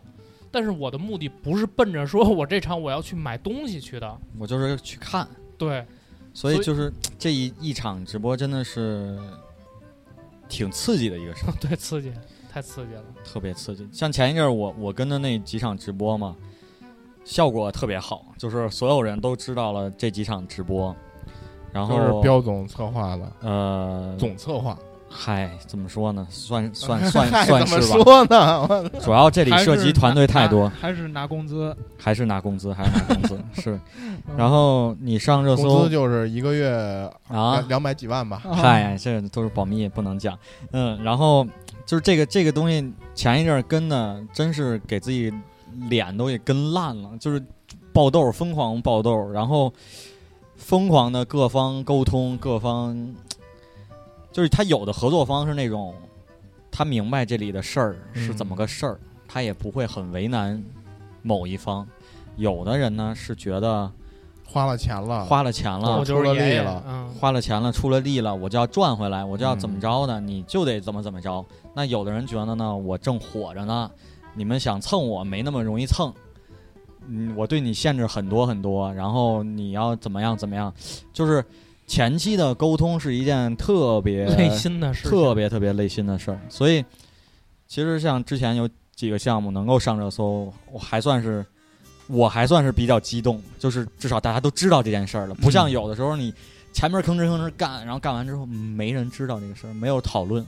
[0.55, 5.27] 但是我的目的不是奔着说我这场我要去买东西去的，我就是去看，
[5.57, 5.85] 对，
[6.33, 6.89] 所以就是
[7.19, 9.19] 这一一场直播真的是
[10.47, 12.09] 挺刺激的一个事儿， 对，刺激，
[12.49, 13.03] 太刺激了。
[13.21, 13.85] 特别刺激。
[13.91, 16.33] 像前一阵儿我我跟的那几场直播嘛，
[17.25, 20.95] 效果特别好，就是所有人都知道了这几场直播，
[21.73, 24.79] 然都是后彪总策划的，呃，总策划，
[25.17, 26.27] 嗨，怎么说呢？
[26.29, 28.03] 算 算算嗨算怎么是吧。
[28.03, 28.89] 说呢？
[29.01, 31.75] 主要这里涉及团队太多，还是拿工资。
[31.97, 33.79] 还是拿工资，还是拿工资 是。
[34.37, 36.69] 然后你上热工搜资就是一个月
[37.29, 38.41] 啊两，两百几万吧。
[38.51, 40.37] 嗨，这都是保密，不能讲。
[40.71, 41.47] 嗯，然后
[41.85, 45.33] 就是这个这个东西，前一阵儿跟的，真是给自己
[45.89, 47.41] 脸都给跟烂了，就是
[47.93, 49.73] 爆痘，疯狂爆痘，然后
[50.57, 53.15] 疯狂的各方沟通，各方
[54.35, 55.95] 就是他有的合作方是那种，
[56.69, 60.61] 他明白这里的事儿是怎么个事儿，他也不会很为难
[61.21, 61.87] 某一方。
[62.35, 63.89] 有的人呢是觉得
[64.43, 66.83] 花了钱了，花了钱了，我就是出了力了。
[66.85, 71.45] 嗯，花了钱了，出了力了，我就要赚回来，我就要怎么嗯着的，你就得怎么怎么着。
[71.73, 73.89] 那有的人觉得呢，我正火着呢，
[74.33, 76.13] 你们想蹭我没那么容易蹭，
[77.07, 80.73] 嗯，我对你限制很多很多，然后你要怎么样怎么样，
[81.13, 81.41] 就是
[81.87, 86.39] 前期的沟通是一件特别累心的事情，特别特别累心的事儿。
[86.49, 86.83] 所以，
[87.67, 91.45] 其实像之前有几个项目能够上热搜，我还算是
[92.07, 96.33] 我还算是比较激动，就是至少大家都知道这件事儿了，不像嗯有的时候你
[96.73, 100.45] 前面吭哧吭哧干，然后干完之后没人知道这个事儿，没有讨论。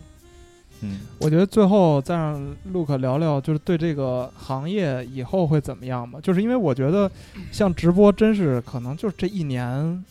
[0.81, 6.19] 嗯，我觉得最后再让 Luke 聊聊，就是对这个行业以后会怎么样吧。
[6.21, 7.09] 就是因为我觉得，
[7.51, 10.05] 像直播真是可能就是这一年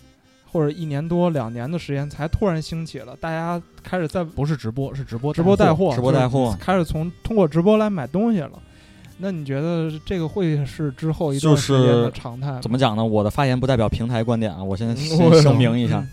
[0.56, 8.52] 或者一年多两年的时间才突然兴起了，大家开始在不是直播，是直播直播带货，直播带货就是开始从通过直播来买东西了。
[9.18, 12.60] 那你觉得这个会是之后一段就时间的常态吗？
[12.62, 13.04] 怎么讲呢？
[13.04, 16.08] 我的发言不代表平台观点啊，我先声明一下，嗯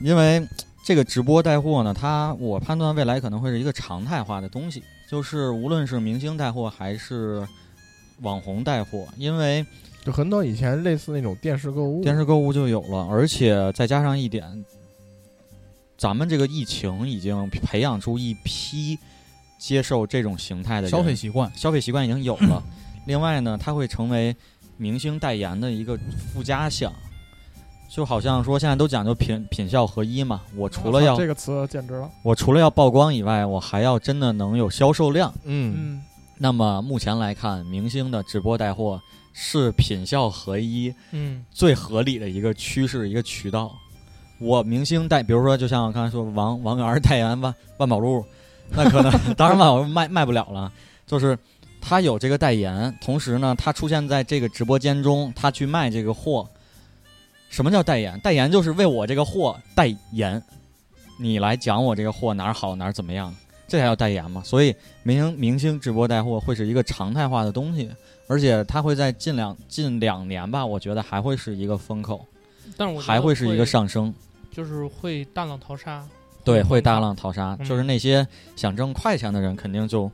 [0.00, 0.44] 因为
[0.84, 7.46] 这个直播带货呢，它我判断未来可能会是一个常态化的东西，就是无论是明星带货还是
[8.22, 9.64] 网红带货，因为
[10.04, 14.64] 就很早以前类似那种电视购物，电视购物就有了，而且再加上一点，
[15.96, 18.98] 咱们这个疫情已经培养出一批
[19.58, 22.62] 接受这种形态的消费习惯，消费习惯已经有了。
[23.06, 24.36] 另外呢，它会成为
[24.76, 25.98] 明星代言的一个
[26.32, 26.92] 附加项，
[27.88, 30.42] 就好像说现在都讲究品品效合一嘛。
[30.54, 35.32] 我除了要这个词简直了，我除了要曝光以外，我还要真的能有销售量。
[35.44, 36.02] 嗯，嗯，
[36.36, 39.00] 那么目前来看，明星的直播带货
[39.34, 43.76] 是品效合一嗯，最合理的一个趋势、一个渠道。
[44.38, 48.24] 我明星代，比如说，就像我刚才说，王王源代言万万宝路，
[48.70, 50.72] 那可能 当然万宝路卖卖不了了，
[51.06, 51.38] 就是
[51.80, 56.48] 他有这个代言，同时呢，他出现在这个直播间中，他去卖这个货。
[57.50, 58.18] 什么叫代言？
[58.20, 60.42] 代言就是为我这个货代言，
[61.18, 63.32] 你来讲我这个货哪儿好哪儿怎么样，
[63.68, 64.42] 这才叫代言嘛。
[64.44, 64.74] 所以
[65.04, 67.88] 明星明星直播带货会是一个常态化的东西，
[68.26, 72.24] 而且它会在近两近两年吧，我觉得还会是一个风口，
[72.76, 74.12] 但是我还会是一个上升。
[74.50, 76.06] 就是会大浪淘沙，
[76.44, 80.08] 对，会会大浪淘沙，嗯就是那些想挣快钱的人肯定就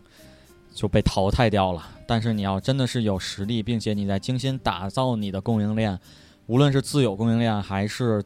[0.75, 1.87] 就被淘汰掉了。
[2.07, 5.99] 但是你要真的是有实力，并且你在精心打造你的供应链，
[6.47, 8.25] 无论是自有供应链还是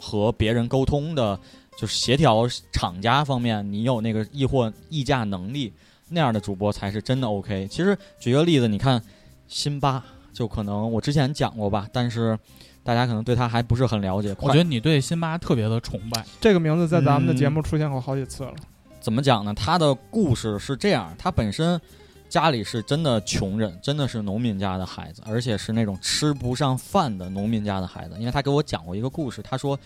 [0.00, 1.38] 和别人沟通的，
[1.76, 5.72] 就是协调厂家方面，你有那个议货议价能力，
[6.10, 7.66] 那样的主播才是真的 OK。
[7.68, 9.02] 其实举个例子，你看
[9.46, 12.38] 辛巴，就可能我之前讲过吧，但是
[12.82, 14.34] 大家可能对他还不是很了解。
[14.40, 18.54] 我觉得你对辛巴特别的崇拜，这个名字在咱们的嗯节目出现过好几次了。
[19.00, 19.54] 怎么讲呢？
[19.54, 21.80] 他的故事是这样，他本身
[22.28, 28.14] 家里是真的穷人，真的是农民家的孩子，而且是那种吃不上饭的农民家的孩子。
[28.18, 29.78] 因为他给我讲过一个故事，他说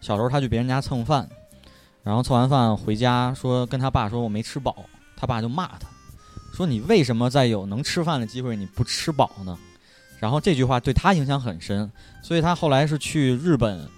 [0.00, 1.28] 小时候他去别人家蹭饭，
[2.02, 4.84] 然后蹭完饭回家说跟他爸说我没吃饱，
[5.18, 5.88] 他爸就骂他，
[6.54, 9.58] 说你为什么在有能吃饭的机会你不吃饱呢？
[10.20, 11.90] 然后这句话对他影响很深，
[12.22, 13.88] 所以他后来是去日本。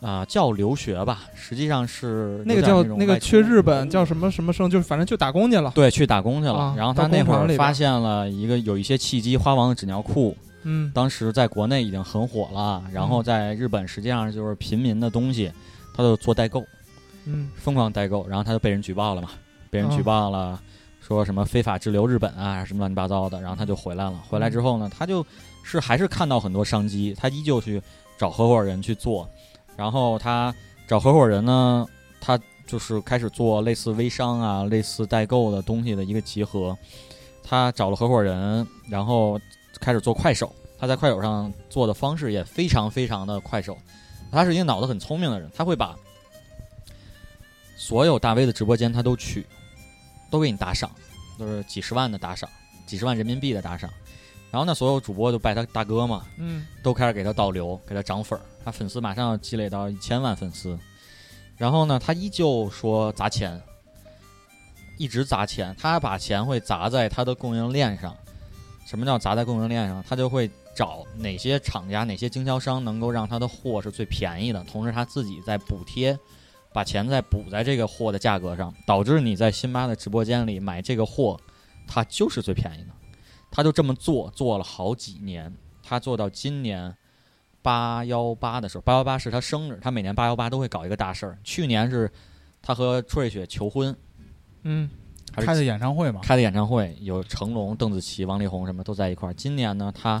[0.00, 5.72] 啊、叫留学吧，实际上是那个叫那个去日本叫什么什么生，就是反正就打工去了。
[5.74, 6.52] 对，去打工去了。
[6.52, 15.50] 啊然后他那会儿发现了一个有一些契机，花王的纸尿裤嗯当时在国内已经很火了，然后在日本实际上就是平民的东西，
[15.96, 16.62] 他就做代购，
[17.24, 19.30] 嗯疯狂代购，然后他就被人举报了嘛，
[19.74, 20.62] 被人举报了，
[21.00, 24.22] 说什么非法滞留日本啊，什么乱七八糟的，然后他就回来了。
[24.28, 25.26] 回来之后呢，他就
[25.64, 27.82] 是还是看到很多商机，他依旧去
[28.16, 29.28] 找合伙人去做，
[29.76, 30.54] 然后他
[30.86, 31.84] 找合伙人呢，
[32.20, 36.78] 他就是开始做类似微商啊、类似代购的东西的一个集合。
[37.42, 39.40] 他找了合伙人，然后
[39.80, 40.54] 开始做快手。
[40.78, 43.76] 他在快手上做的方式也非常非常的快手。
[44.30, 45.96] 他是一个脑子很聪明的人，他会把
[47.76, 49.44] 所有大 V 的直播间他都去，
[50.30, 50.90] 都给你打赏，
[51.38, 52.48] 都是几十万的打赏，
[52.86, 53.90] 几十万人民币的打赏。
[54.50, 60.78] 然后呢，所有主播就拜他大哥嘛，嗯都开始给他导流，给他涨粉儿，他粉丝马上要积累到一千万粉丝。
[61.56, 63.60] 然后呢，他依旧说砸钱，
[64.96, 68.16] 一直砸钱，他把钱会砸在他的供应链上。
[68.86, 70.04] 什么叫砸在供应链上？
[70.06, 76.16] 他就会找哪些厂家、哪些经销商能够让他的货是最便宜的，同时他自己在补贴，
[76.74, 81.40] 把钱再补在这个货的价格上，导致你在辛巴的直播间里买这个货，
[81.86, 82.88] 它就是最便宜的。
[83.48, 86.92] 他就这么做，做了好几年，他做到今年
[87.62, 91.38] 八幺八的时候，八幺八是他生日，他每年八幺八都会搞一个大事儿。
[91.44, 92.10] 去年是
[92.60, 93.96] 他和初瑞雪求婚，
[94.64, 94.90] 嗯
[95.32, 99.32] 还是开的演唱会嘛，开的演唱会，有成龙、邓紫棋、王力宏什么都在一块儿。
[99.32, 100.20] 今年呢，他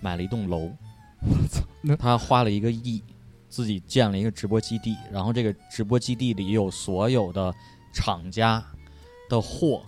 [0.00, 0.72] 买了一栋楼，
[1.20, 1.62] 我操
[1.96, 3.00] 他花了一个亿，
[3.50, 7.54] 自己建了一个直播基地，然后这个直播基地里有所有的
[7.92, 8.64] 厂家
[9.28, 9.82] 的货。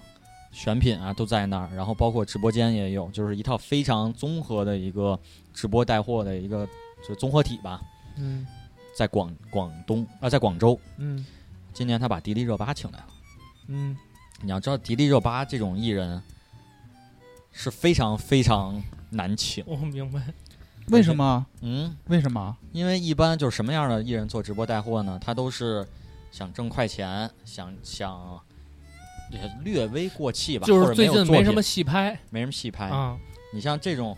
[0.50, 5.18] 选品啊都在那儿，然后包括直播间也有，就是一套非常综合的一个
[5.54, 6.68] 直播带货的一个
[7.08, 7.80] 就综合体吧。
[8.18, 8.46] 嗯
[8.94, 11.24] 在广广东啊、在广州，嗯
[11.72, 13.06] 今年他把迪丽热巴请来了。
[13.68, 13.96] 嗯
[14.42, 16.22] 你要知道，迪丽热巴这种艺人
[17.50, 19.64] 是非常非常难请。
[19.66, 20.20] 我明白，
[20.88, 21.46] 为什么？
[21.60, 22.56] 嗯，为什么？
[22.72, 25.18] 因为一般就是什么样的艺人做直播带货呢？
[25.22, 25.86] 他都是
[26.30, 28.40] 想挣快钱，想想
[29.30, 32.86] 也略微过气吧，就是最近没什么戏拍没什么戏拍。
[32.86, 33.16] 啊，
[33.54, 34.16] 你像这种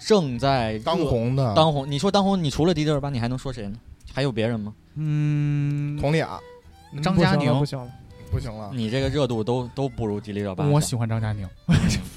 [0.00, 3.78] 正在当红的当红，你说当红，你除了迪丽热巴，你还能说谁呢？
[4.12, 4.74] 还有别人吗？
[4.94, 6.40] 嗯，佟丽娅
[7.02, 7.90] 张嘉宁不行了，
[8.30, 10.64] 不行了，你这个热度都都不如迪丽热巴。
[10.66, 11.46] 我喜欢张嘉宁，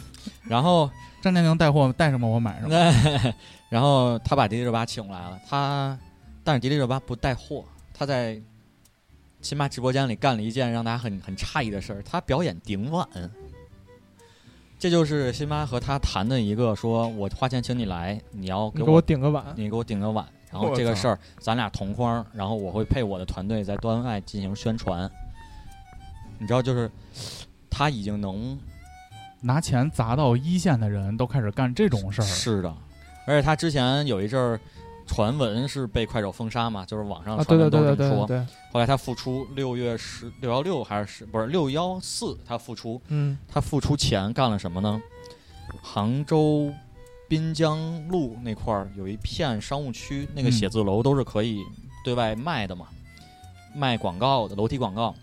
[0.49, 0.89] 然后
[1.21, 2.69] 张嘉宁带货带什么我买什么。
[2.69, 3.33] 那
[3.69, 5.97] 然后他把迪丽热巴请来了，他
[6.43, 8.41] 但是迪丽热巴不带货，他在
[9.41, 13.07] 辛巴直播间里干了一件让大家很很诧异的事儿，他表演顶碗。
[14.79, 25.07] 这就是辛巴和他谈的一个，说我花钱请你来，你要给我顶个碗，你给我顶个碗，然后这个事儿咱俩同框，然后我会配我的团队在端外进行宣传。
[26.37, 26.89] 你知道，就是
[27.69, 28.57] 他已经能
[29.41, 32.25] 拿钱砸到一线的人都开始干这种事儿。
[32.25, 32.73] 是的，
[33.25, 34.59] 而且他之前有一阵儿
[35.07, 38.27] 传闻是被快手封杀嘛，就是网上传对对闻都是这么说。
[38.27, 42.37] 对对对，后来他复出，六月十六幺六还是不是六幺四？
[42.45, 45.01] 他复出，嗯他复出前干了什么呢？
[45.81, 46.71] 杭州
[47.27, 51.63] 滨江路那块儿有一片商务区，那个嗯写字楼都是可以
[52.03, 52.87] 对外卖的嘛，
[53.75, 55.15] 卖广告的楼梯广告。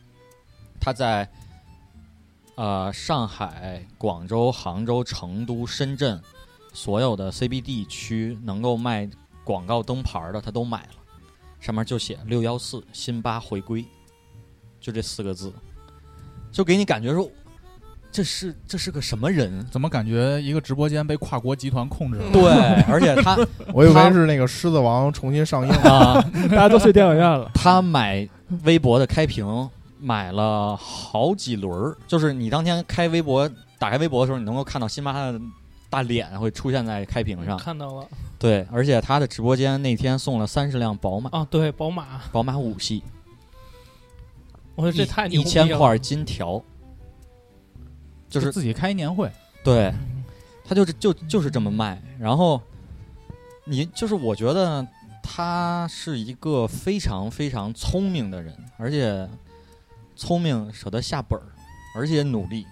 [0.81, 1.29] 他在
[2.57, 6.21] 呃上海、广州、杭州、成都、深圳
[6.73, 9.09] 所有的 CBD 区能够卖
[9.45, 10.89] 广告灯牌的，他都买了，
[11.61, 13.85] 上面就写六幺四辛巴回归，
[14.81, 15.53] 就这四个字，
[16.51, 17.31] 就给你感觉说
[18.11, 19.67] 这是这是个什么人？
[19.71, 22.33] 怎么感觉一个直播间被跨国集团控制了？
[22.33, 22.43] 对，
[22.91, 23.37] 而且他
[23.75, 28.27] 我以为是那个《狮子王》重新上映，啊， 大家都去电影院了，他买
[28.65, 29.47] 微博的开屏
[30.07, 35.41] 买了好几轮儿，就是你当天开微博打开微博的时候，你能够看到辛巴的
[35.91, 37.59] 大脸会出现在开屏上。
[37.59, 38.07] 看到了。
[38.39, 43.03] 对，而且他的直播间那天送了三十辆宝马，啊，对，宝马，宝马五系，
[44.77, 45.67] 我说这太牛一逼了。
[45.67, 46.63] 千块金条，
[48.29, 49.29] 就是自己开年会，
[49.65, 49.93] 对，
[50.65, 52.01] 他就是就就是这么卖。
[52.17, 52.63] 然后
[53.65, 54.87] 你就是我觉得
[55.21, 59.29] 他是一个非常非常聪明的人，而且
[60.17, 61.47] 聪明舍得下本儿，
[61.95, 62.67] 而且努力，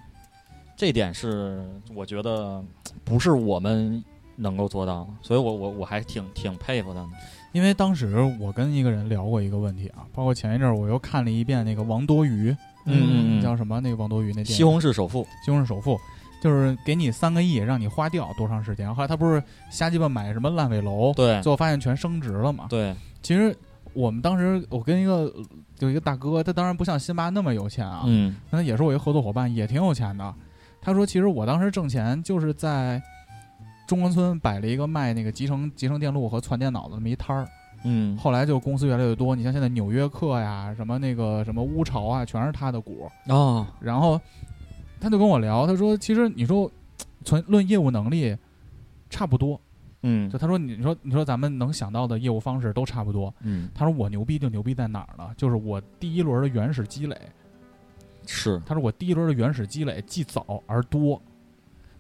[0.77, 1.65] 这点是
[1.95, 2.65] 我觉得
[3.05, 4.03] 不是我们
[4.37, 7.09] 能够做到的，所以我我我还挺挺佩服他的。
[7.53, 12.57] 因为当时我跟一个人聊过一个问题啊，包括前一阵儿我又看了一遍那个王多鱼，
[12.87, 13.79] 嗯叫什么？
[13.81, 15.97] 那个王多鱼那电影西红柿首富，西红柿首富，
[16.43, 18.93] 就是给你三个亿让你花掉多长时间？
[18.93, 19.41] 后来他不是
[19.71, 22.66] 瞎鸡巴买什么烂尾楼，对最后发现全升值了嘛？
[22.69, 22.93] 对，
[23.23, 23.57] 其实
[23.93, 25.33] 我们当时我跟一个
[25.81, 30.35] 有一个大哥，他当然不像辛巴那么有钱啊，嗯那也是我一个合作伙伴，也挺有钱的。
[30.81, 33.03] 他说，其实我当时挣钱就是在
[33.87, 37.49] 中关村摆了一个卖那个集成集成电路和攒电脑的那么一摊儿。
[37.85, 43.11] 嗯，后来就公司越来越多，你像现在纽约客呀，什么那个什么乌巢啊，全是他的股。
[43.29, 44.21] 哦，然后
[45.01, 46.71] 他就跟我聊，他说其实你说
[47.25, 48.37] 从论业务能力
[49.11, 49.61] 差不多，
[50.06, 53.35] 嗯就他说你说你说咱们能想到的业务方式都差不多。
[53.40, 55.31] 嗯，他说我牛逼就牛逼在哪儿呢？
[55.35, 57.18] 就是我第一轮的原始积累。
[58.26, 61.20] 是，他说我第一轮的原始积累既早而多，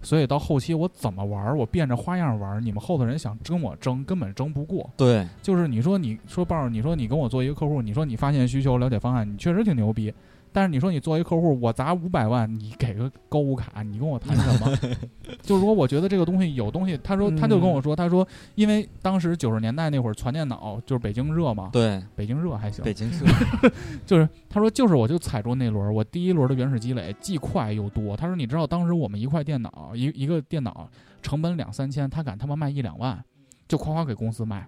[0.02, 4.90] 所以到后期我怎么玩儿，我变着花样玩儿，你们后头人想跟我争，根本争不过。
[4.96, 10.12] 对，就是你说你说豹儿，你说你跟我做一个客户，你说你发现需求、了解方案，你确实挺牛逼。
[10.54, 14.96] 但是你说你作为客户，我砸五百万，你给个购物卡，你跟我谈什么？
[15.42, 18.24] 就如果我觉得这个东西有东西，他说他就跟我说，他说
[18.54, 23.26] 因为当时九十年代那会儿传电脑就是北京热嘛，对，北京热还行，北京热，
[24.06, 28.16] 就是他说就是我就踩中那轮儿，我第一轮的原始积累既快又多。
[28.16, 30.88] 他说你知道当时我们一块电脑一一个电脑
[31.20, 33.20] 成本两三千，他敢他妈卖一两万，
[33.66, 34.64] 就夸夸给公司卖。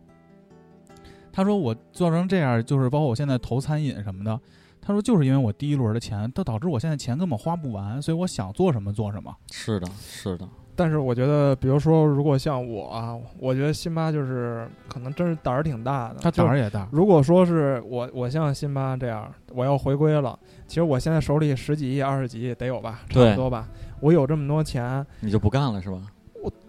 [1.32, 4.40] 他说我做成这样，就是包括我现在投餐饮什么的。
[4.86, 9.34] 他说就是因为我第一轮的钱，都导致我现在钱根本花不完，所以我想做什么做什么。
[9.50, 16.20] 是的，是的，但是我觉得，比如说，如果像我啊，我觉得辛巴就是可能真是胆儿挺大的。
[16.20, 20.38] 他胆儿也大，如果说是我，我像辛巴这样，我要回归了，
[20.68, 23.68] 其实我现在手里十几亿、二十几亿得有吧，差不多吧。
[23.98, 26.00] 我有这么多钱，你就不干了是吧？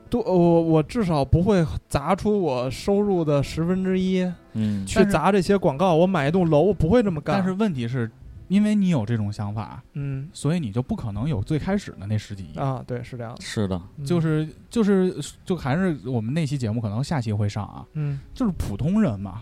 [0.10, 4.22] 多我我至少不会砸出我收入的十分之一
[4.54, 5.94] 嗯，去砸这些广告。
[5.94, 7.36] 我买一栋楼，我不会这么干。
[7.38, 8.10] 但是问题是，
[8.48, 12.58] 因为你有这种想法，嗯所以你就不可能有最开始的那十几亿。
[12.58, 15.16] 啊，对，是这样的，是的，嗯就是就是
[15.46, 19.42] 就还是我们那期节目可能下期会上啊，嗯就是普通人嘛，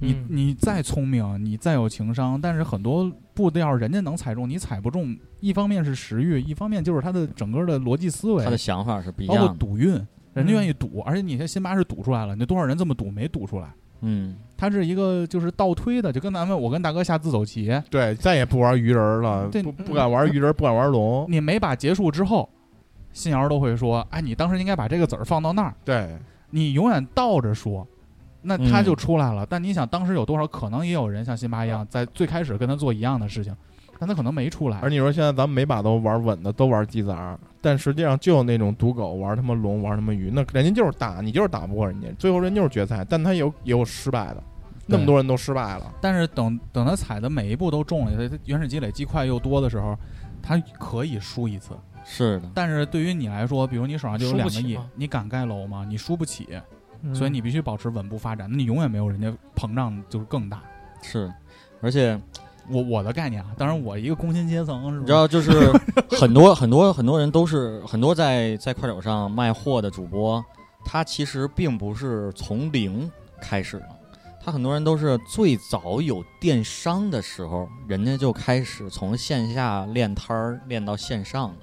[0.00, 5.16] 你嗯你再聪明，你再有情商，但是很多步调人家能踩中，你踩不中。
[5.40, 9.56] 一方面是食欲，一方面就是他的整个的逻辑思维他，的想法是不一样包括。
[9.56, 9.92] 赌运，
[10.34, 13.68] 人家嗯愿意赌，而且你这辛巴是赌出来了，你多少人这么赌没赌出来？
[14.00, 21.26] 嗯，他是一个就是倒推的，就跟咱们我跟大哥下自走棋，对，再也不玩鱼人了，对不不敢玩鱼人，不敢玩龙。
[21.28, 22.48] 你每把结束之后，
[23.12, 26.16] 信瑶都会说：“哎，你当时应该把这个子儿放到那儿。”对，
[26.50, 27.84] 你永远倒着说，
[28.42, 29.46] 那他就嗯出来了。
[29.48, 33.54] 但你想，当时有多少可能也有人像辛巴一样，在最开始跟他做一样的事情，
[33.98, 34.88] 但他可能没出来而。
[34.88, 44.42] 你说现在咱们每把都玩稳的，都玩鸡杂儿，但实际上就有那种赌狗玩他妈龙，玩他妈鱼，那人家就是打你，就是打不过人家，最后人就是决赛，但他有也有失败的，
[44.86, 45.92] 那么多人都失败了。
[46.00, 49.96] 但是等等他踩的每一步都中了，他原始积累既快又多的时候，
[50.40, 51.72] 他可以输一次。
[52.04, 55.84] 是的，但是对于你来说，比如你手上就有两个亿，你敢盖楼吗？
[55.86, 56.48] 你输不起，
[57.02, 58.48] 嗯所以你必须保持稳步发展。
[58.50, 60.62] 那你永远没有人家膨胀就是更大。
[61.02, 61.32] 是，
[61.80, 62.20] 而且
[62.68, 65.00] 我我的概念啊，当然我一个工薪阶层是？
[65.00, 65.50] 你知道，就是
[66.18, 70.44] 很多很多很多人都是很多在在快手上卖货的主播，
[70.84, 73.10] 他其实并不是从零
[73.40, 73.88] 开始的，
[74.44, 81.54] 他很多人都是最早有电商的时候，人家就开始从线下练摊儿练到线上，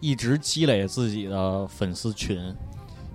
[0.00, 2.54] 一直积累自己的粉丝群，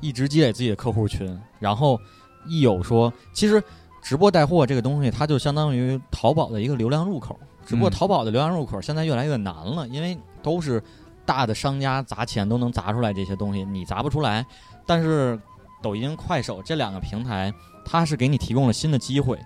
[0.02, 2.00] 一直积累自己的客户群，然后
[2.46, 3.62] 一有说，其实
[4.02, 7.38] 直播带货这个东西，它就相当于淘宝的一个流量入口。
[7.66, 10.82] 只不过嗯淘宝的流量入口现在越来越难了，因为都是
[11.26, 14.46] 大的商家砸钱都能砸出来这些东西，你砸不出来。
[14.86, 15.38] 但是
[15.84, 17.54] 抖音、快手这两个平台，
[17.84, 19.38] 它是给你提供了新的机会，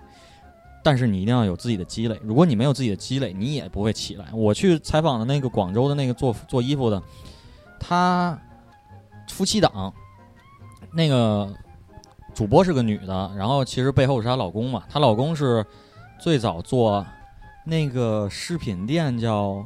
[0.84, 2.16] 但是你一定要有自己的积累。
[2.22, 4.26] 如果你没有自己的积累，你也不会起来。
[4.32, 7.02] 我去采访的那个广州的那个做做衣服的，
[7.80, 8.38] 他
[9.28, 9.92] 夫妻档，
[10.94, 11.48] 那个
[12.34, 15.64] 主播是个女的，然后其实背后是她老公嘛，她老公是
[16.20, 17.04] 最早做
[17.64, 19.64] 那个饰品店叫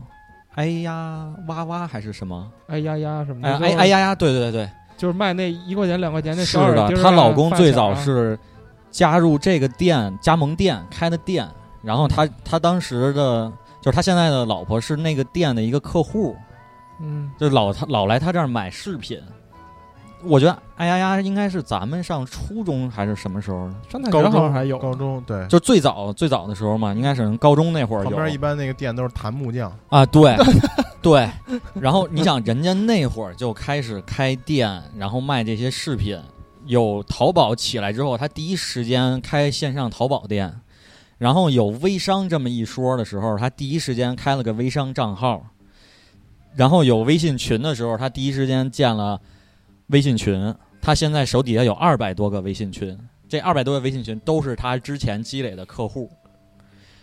[0.54, 2.50] 哎呀哇哇还是什么？
[2.68, 8.38] 哎呀呀什么的，哎哎哎呀呀，对对对对，就是卖那一块钱两块钱那是的，她老公最早是
[8.90, 11.46] 加入这个店加盟店开的店，
[11.82, 16.34] 然后他他当时的就是他现在的老婆是那个店的一个客户，
[17.00, 19.20] 嗯就老他老来他这儿买饰品。
[20.26, 23.70] 我觉得哎呀呀应该是咱们上初中还是什么时候？
[23.88, 30.36] 上大高中学好像还有高中对，就最早最早的时候嘛，应该是高中那会儿有旁边一般那个店都是檀木匠，啊，对
[31.00, 31.30] 对。
[31.74, 36.18] 然后你想，人家那会儿就开始开店，然后卖这些饰品。
[36.66, 40.52] 有淘宝起来之后，他第一时间开线上淘宝店，
[41.16, 45.44] 然后有微商这么一说的时候，他第一时间开了个微商账号，
[46.56, 49.20] 然后有微信群的时候，他第一时间建了
[49.88, 50.54] 微信群。
[50.80, 52.96] 他现在手底下有二百多个微信群，
[53.28, 56.08] 这二百多个微信群都是他之前积累的客户。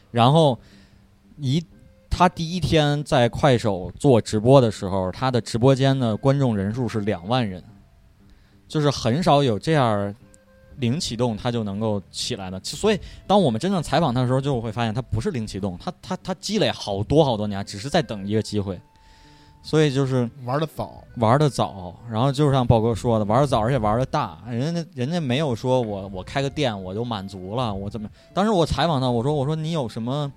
[0.10, 0.57] 然后
[1.38, 1.61] 一
[2.10, 7.61] 他第一天在快手做直播的时候，他的直播间的观众人数是两万人，
[8.69, 10.15] 就是很少有这样
[10.77, 12.57] 零启动他就能够起来的。
[12.64, 18.80] 所以当我们真正采访他的时候，就会发现他不是零启动，他他他积累好多好多年，只是在等一个机会。
[19.65, 24.38] 所以就是玩的早，玩的早，然后就像豹哥说的，玩的早，而且玩的大。
[24.48, 28.10] 人家人家没有说我我开个店我就满足了，我怎么？
[28.34, 30.30] 当时我采访他，我说我说你有什么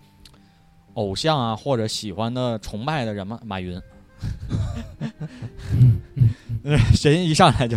[0.94, 3.38] 偶像啊或者喜欢的崇拜的人吗？
[3.44, 3.78] 马云。
[6.94, 7.76] 谁一上来就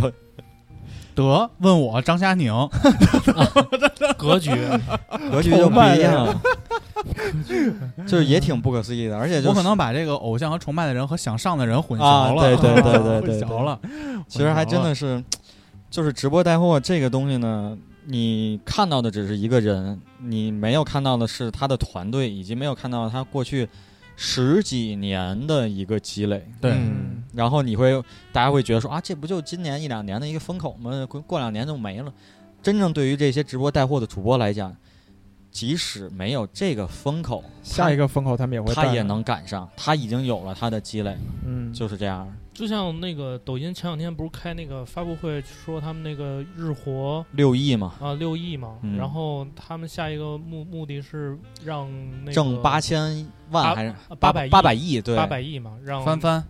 [1.14, 2.52] 得问我张佳宁，
[4.16, 4.50] 格局，
[5.30, 6.40] 格局就不一样，
[8.06, 13.80] 就是也挺不可思议的，而且就我可能把这个偶像和崇拜的人和想上的人混啊淆了，对对对对对混淆了。
[14.28, 15.22] 其实还真的是，
[15.90, 23.68] 就是直播带货这个东西呢，你看到的只是一个人，你没有看到的是他的团队，以及没有看到他过去
[24.16, 26.46] 十几年的一个积累。
[26.60, 27.92] 对嗯然后你会，
[28.32, 31.06] 大家会觉得说啊，这不就今年一两年的一个风口吗？
[31.08, 32.12] 过过两年就没了。
[32.60, 34.74] 真正对于这些直播带货的主播来讲，
[35.50, 42.32] 即使没有这个风口，下一个风口他们也会他也能赶上，他已经有了他的积累，嗯，就是这样。
[42.52, 47.24] 就像那个抖音前两天不是开那个发布会，说他们那个日活？
[47.32, 48.98] 六亿嘛，啊六亿嘛，嗯。
[48.98, 51.88] 然后他们下一个目目的是让
[52.20, 53.94] 那个挣八千万还是？
[54.18, 54.50] 八百亿。
[54.50, 55.00] 八百亿？
[55.00, 56.44] 对，八百亿嘛，让翻翻，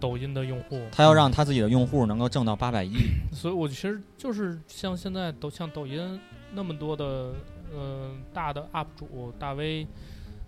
[0.00, 2.96] 抖音的用户，他要让他自己的用户能够挣到八百亿。
[3.32, 6.18] 所以我其实就是像现在抖像抖音
[6.52, 7.32] 那么多的
[7.74, 9.86] 呃大的 UP 主大 V。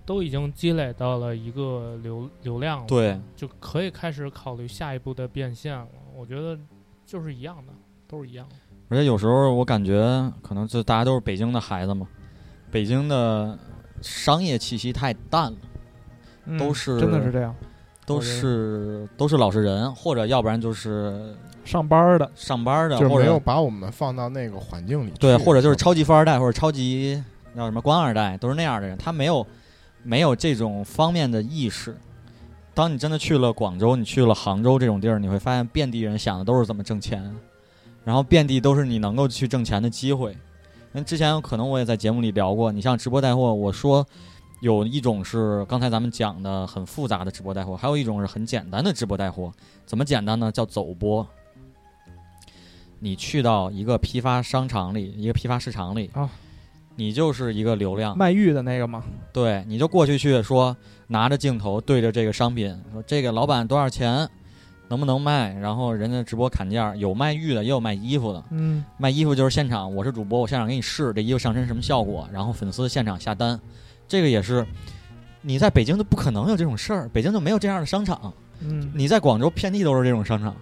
[0.06, 5.88] 都已经积累到了一个流流量了，对，就可以开始考虑下一步的变现了。
[6.14, 6.59] 我觉得
[7.06, 7.72] 就是一样的，
[8.06, 8.55] 都是一样的。
[8.90, 12.06] 而且有时候我感觉，可能就大家都是北京的孩子嘛，
[12.70, 13.59] 北京的
[14.02, 15.59] 商业气息太淡了，
[16.44, 17.56] 嗯都是真的是这样，
[18.05, 21.34] 都是都是老实人，或者要不然就是
[21.64, 27.22] 上班的上班的，就是或者没有把我们放到那个环境里，对，或者就是超级富二代，或者超级
[27.56, 29.46] 叫什么官二代，都是那样的人，他没有
[30.02, 31.96] 没有这种方面的意识。
[32.74, 37.34] 当你真的去了广州，你去了杭州这种地儿，你会发现遍地人想的都是怎么挣钱，
[38.04, 40.36] 然后遍地都是你能够去挣钱的机会。
[40.90, 44.04] 那之前可能我也在节目里聊过，你像直播带货，我说
[44.60, 49.52] 有一种是刚才咱们讲的很复杂的直播带货，还有一种是很简单的直播带货。
[49.86, 50.50] 怎么简单呢？
[50.50, 51.26] 叫走播。
[52.98, 56.28] 你去到一个批发商场里，一个批发市场里啊，
[56.96, 59.02] 你就是一个流量，卖玉的那个吗，
[59.32, 60.76] 对，你就过去去说，
[61.08, 64.28] 拿着镜头对着这个商品说：“这个老板多少钱，
[64.88, 68.42] 能不能卖？”然后人家直播砍价，有卖玉的，也有卖衣服的。
[68.50, 73.60] 嗯，卖衣服就是现场，我是主播，我现场给你试这衣服上身什么效果，然后粉丝现场下单。
[74.06, 74.64] 这个也是
[75.42, 78.32] 你在北京都不可能有这种事儿，北京就没有这样的商场。
[78.60, 80.54] 嗯，你在广州遍地都是这种商场，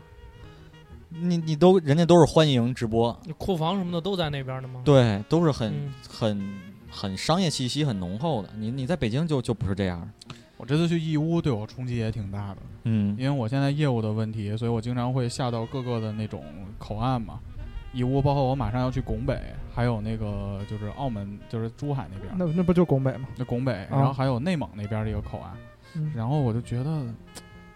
[1.20, 4.80] 你你都人家都是欢迎直播，库房什么的都在那边的吗？
[4.84, 6.54] 对，都是很、嗯很
[6.90, 8.50] 很商业气息很浓厚的。
[8.56, 10.08] 你你在北京就就不是这样。
[10.56, 16.44] 我这次去义乌对我冲击也挺大的，嗯因为我现在业务的问题，所以我经常会下到各个的那种
[16.78, 17.40] 口岸嘛。
[17.94, 19.38] 义乌，包括我马上要去拱北，
[19.74, 23.28] 还有那个就是澳门，就是珠海那边，那那不就拱北吗？
[23.36, 25.52] 那拱北，然后还有内蒙那边的一个口岸，
[25.96, 27.04] 嗯然后我就觉得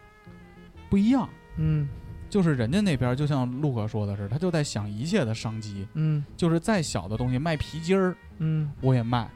[0.88, 1.86] 不一样，嗯
[2.28, 9.30] 就是人家那边就像陆哥说的是，他就在想一切的商机，嗯就是再小的东西卖皮筋儿嗯我也卖，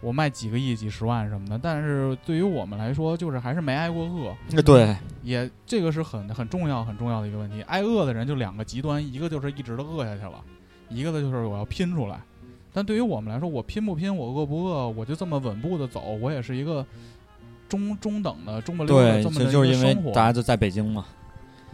[0.00, 7.62] 我卖几个亿、几十万什么的，但是对于我们来说，就是还是没挨过饿，那对，也这个是很很重要很重要的一个问题。
[7.62, 10.42] 挨饿的人就两个极端，一个就是一直都饿下去了，
[10.88, 12.20] 一个呢就是我要拼出来。
[12.72, 16.84] 但对于我们来说，我拼不拼，我饿不饿，我就这么稳步的走，我也是一个
[17.68, 20.12] 中中等的、中不溜的对，这么的一就就是因为个生活。
[20.12, 21.06] 大家就在北京嘛。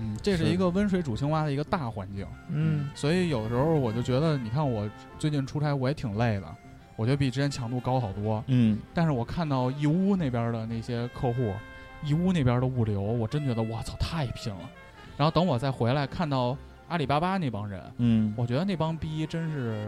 [0.01, 6.47] 嗯，这是是一个温水煮青蛙的一个大环境，嗯所以有时候我就觉得，你看我最近出差我也挺累的，
[6.97, 8.43] 我觉得比之前强度高好多。
[8.47, 11.53] 嗯，但是我看到义乌那边的那些客户，
[12.03, 14.71] 义乌那边的物流，我真觉得我操太拼了。
[15.17, 16.57] 然后等我再回来看到
[16.89, 19.87] 阿里巴巴那帮人，嗯，我觉得那帮逼真是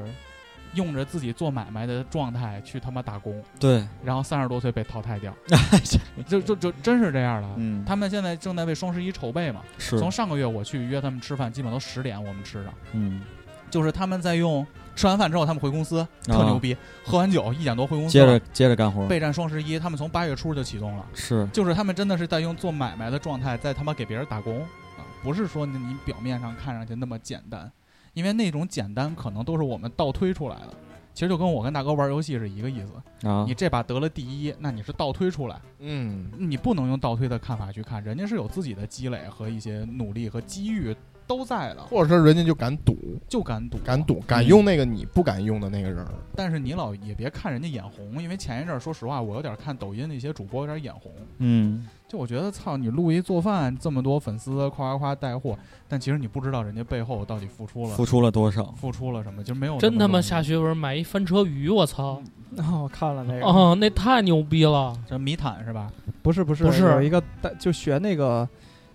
[0.74, 5.34] 用着自己做买卖的状态去他妈打工，对，然后三十多岁被淘汰掉，
[6.26, 7.48] 就就就真是这样的。
[7.56, 9.60] 嗯，他们现在正在为双十一筹备嘛。
[9.78, 13.22] 是，从上个月我去约他们吃饭，基本都十点我们吃上，嗯，
[13.70, 14.66] 就是他们在用
[14.96, 24.60] 吃完饭之后他们回公司，特牛逼，喝完酒一点多回公司，接着接着干活，备战双十一，他们从八月初就启动了，是，就是他们真的是在用做买卖的状态，在他妈给别人打工。
[24.98, 27.70] 啊，不是说你表面上看上去那么简单，
[28.14, 30.74] 因为那种简单可能都是我们倒推出来的。
[31.14, 42.96] 其实就跟我跟大哥玩游戏是一个意思，啊你，这把得了第一，那你是倒推出来，嗯，你不能用倒推的看法去看，人家是有自己的积累和一些努力和机遇都在的，或者说人家就敢赌，
[43.28, 46.14] 就敢赌，敢赌，敢用那个你不敢用的那个人儿。
[46.34, 51.12] 但是你老也别看人家眼红，因为前一阵儿说实话，我有点看抖音那些主播有点眼红。
[51.40, 55.58] 嗯，就我觉得，操，你录一做饭这么多粉丝夸夸夸带货，
[55.88, 58.66] 但其实你不知道人家背后到底付出了付出了多少？
[58.72, 62.22] 付出了什么，就没有真他妈下学文买一翻车鱼，我操！
[62.58, 64.94] 哦，我看了那个，哦，那太牛逼了！
[65.08, 65.90] 这米坦是吧？
[66.20, 68.46] 不是不是不是有一个带就学那个，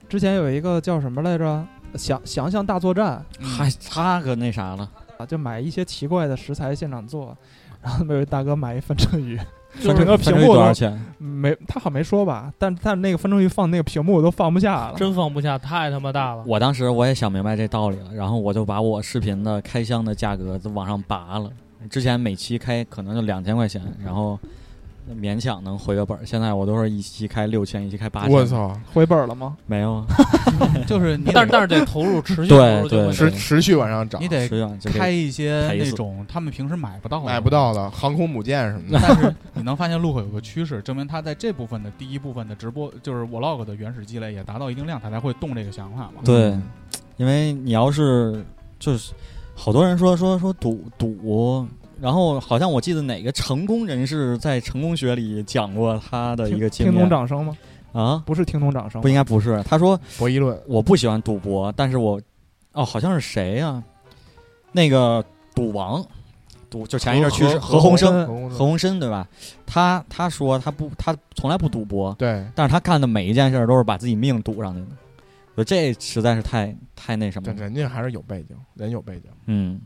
[0.07, 1.65] 之前有一个叫什么来着？
[1.95, 4.88] 想想象大作战还他可那啥了，
[5.18, 7.35] 啊，就买一些奇怪的食材现场做，
[7.81, 9.39] 然后那位大哥买一翻车鱼，
[9.79, 10.99] 就是整个屏幕多少钱？
[11.17, 12.51] 没，他好没说吧？
[12.57, 14.93] 但但那个分钟鱼放那个屏幕我都放不下了。
[14.97, 16.43] 真放不下，太他妈大了。
[16.45, 21.49] 我当时我也想明白这道理了，然后我就把我视频的开箱的价格都往上拔了。
[21.89, 24.37] 之前每期开可能就两千块钱，然后
[25.15, 26.25] 勉强能回个本儿。
[26.25, 28.31] 现在我都是一期开六千，一期开八千。
[28.31, 28.45] 我！
[28.45, 29.55] 操，回本了吗？
[29.65, 30.05] 没有啊，
[30.85, 34.47] 就是你 但是但是得投入，持续对对持持续往上涨你，得
[34.93, 38.99] 开一些那种他们平时买不到的买不到的航空母舰什么的。
[39.01, 46.21] 但是你能发现路口有个趋势，证明他在这部分的第一部分的直播，就是 vlog 的原始积累也达到一定量，他才会动这个想法嘛。
[46.23, 46.57] 对，
[47.17, 48.45] 因为你要是
[48.79, 49.13] 就是
[49.55, 51.67] 好多人说说说赌赌，
[51.99, 57.57] 然后好像我记得哪个成功人士在成功学里讲过他的一个经历听懂掌声吗？
[57.94, 62.22] 啊，不是听懂掌声不，应该不是，他说博弈论，我不喜欢赌博，但是我
[62.74, 63.82] 哦好像是谁呀、
[64.72, 65.24] 那个
[65.56, 66.06] 赌王，
[66.69, 69.28] 赌就前一阵去世何何鸿燊，何何鸿燊对吧？
[69.65, 74.88] 他他说他不他从来不赌博，对，但是他干的每一件事儿都是把自己命赌上去的，
[75.56, 77.60] 我这实在是太太那什么了。
[77.60, 79.32] 人家还是有背景，人有背景。
[79.48, 79.80] 嗯，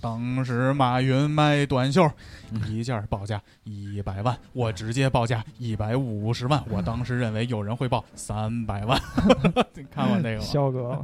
[0.00, 2.08] 当时马云卖短袖，
[2.52, 6.62] 嗯一件报价一百万，我直接报价一百五十万。
[6.70, 9.00] 我当时认为有人会报三百万，
[9.74, 10.44] 你看过那个吗？
[10.44, 11.02] 肖哥，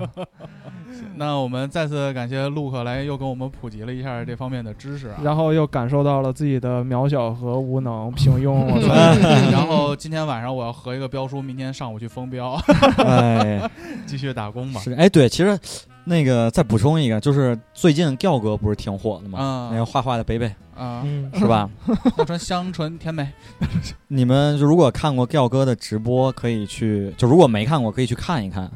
[1.17, 5.19] 那我们再次感谢陆克来又给我们普及了一下这方面的知识啊。
[5.23, 8.53] 然后又感受到了自己的渺小和无能、平庸。
[8.53, 8.95] 我操！
[9.51, 12.55] 然后今天晚上我要合一个标书，明天上午去封标，
[12.99, 13.69] 哎，
[14.07, 14.81] 继续打工吧。
[14.81, 15.59] 是哎，对，其实
[16.05, 19.39] 那个再补充一个，就是最近调哥不是挺火的吗？
[19.39, 21.69] 啊那个画画的北北啊，嗯，是吧？
[22.39, 23.27] 香醇甜美，
[24.09, 28.71] 你们就如果看过调哥的直播，可以去；就如果没看过，可以去看一看，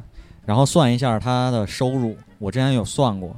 [0.46, 2.16] 然后算一下他的收入。
[2.38, 3.36] 我之前有算过，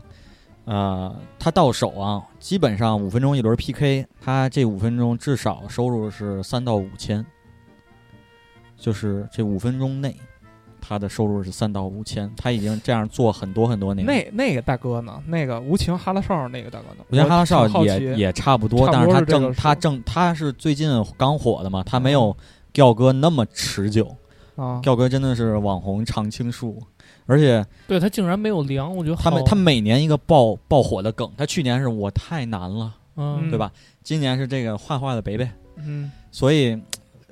[0.67, 7.25] 呃，他到手啊，基本上五分钟一轮 PK，他这五分钟至少收入是三到五千，
[8.77, 10.15] 就是这五分钟内，
[10.91, 12.29] 他的收入是三到五千。
[12.37, 14.05] 他已经这样做很多很多年。
[14.05, 15.23] 那那个大哥呢？
[15.29, 17.05] 那个无情哈拉少那个大哥呢？
[17.09, 22.37] 我觉得哈拉少也也差不多，差但是他不多是这个数挣他正他是最近刚火的嘛，他没有
[22.73, 24.17] 调哥那么持久。
[24.57, 26.77] 啊，调哥真的是网红常青树，
[27.25, 33.71] 而且对他竟然没有凉，我觉得他们他每年一个爆爆火的梗，他去年是我太难了，嗯对吧？
[34.03, 36.77] 今年是这个画画的北北，嗯，所以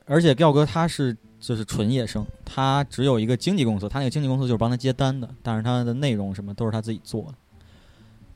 [0.07, 1.15] 而且调哥他是
[1.49, 7.35] 就是纯野生，他只有一个经纪公司，他那个经纪公司就是帮他接单的，但是他的内容什么都是他自己做的，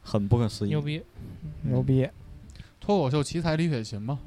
[0.00, 0.80] 很不可思议牛。
[0.80, 1.02] 逼，
[1.60, 2.08] 牛逼！
[2.80, 4.18] 脱口秀奇才李雪琴嘛，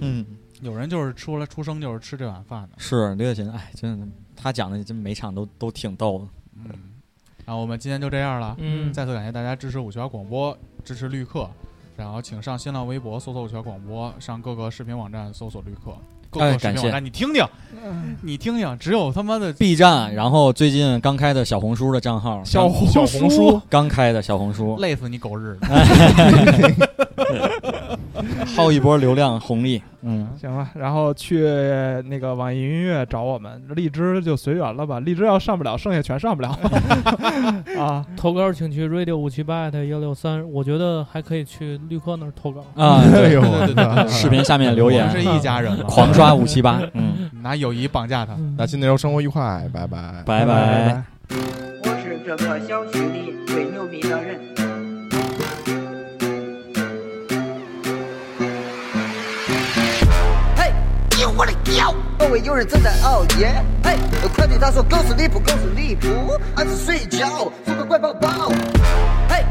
[0.00, 0.26] 嗯，
[0.60, 2.76] 有人就是出来出生就是吃这碗饭的。
[2.76, 4.06] 是李雪琴，哎，真的，
[4.36, 6.28] 他讲的这每场都都挺逗的。
[6.56, 6.66] 嗯，
[7.46, 8.54] 然后我们今天就这样了。
[8.58, 11.48] 嗯，再次感谢大家支持五七八广播，支持绿客，
[11.96, 15.96] 然后请上新浪微博搜索五七八广播，上各个视频网站搜索绿客。
[16.38, 17.44] 各哎感谢个视频网站，你听听，
[18.22, 27.07] 你听听，只有他妈的 B 站，然后最近刚开的小红书的账号，小红小红书刚开的小红书，累死你狗日的。
[28.56, 29.82] 薅一波流量红利。
[30.02, 31.42] 嗯，行吧，然后去
[32.06, 35.00] 那个网易云音乐找我们，荔枝就随缘了吧。
[35.00, 36.56] 荔枝要上不了，剩下全上不了
[37.76, 38.06] 啊。
[38.16, 42.60] 投稿请去 radio 五七八幺六三，我觉得还可以去绿客那儿投稿。
[42.76, 48.36] 啊，哎对，呦，对对对视频下面留言是一家人了，狂刷五七八，嗯，拿友谊绑架他。
[48.56, 50.22] 那今天就生活愉快，拜拜。
[50.24, 51.02] 拜拜。
[51.28, 54.67] 我是这个小区里最牛逼的人。
[61.38, 61.94] 我的屌！
[62.18, 63.64] 周围有人正在熬夜。
[63.84, 63.96] 嘿，
[64.34, 66.08] 快对他说狗是离谱，狗是离谱，
[66.56, 67.28] 俺是睡觉，
[67.64, 68.48] 做个乖宝宝。
[69.28, 69.44] 嘿，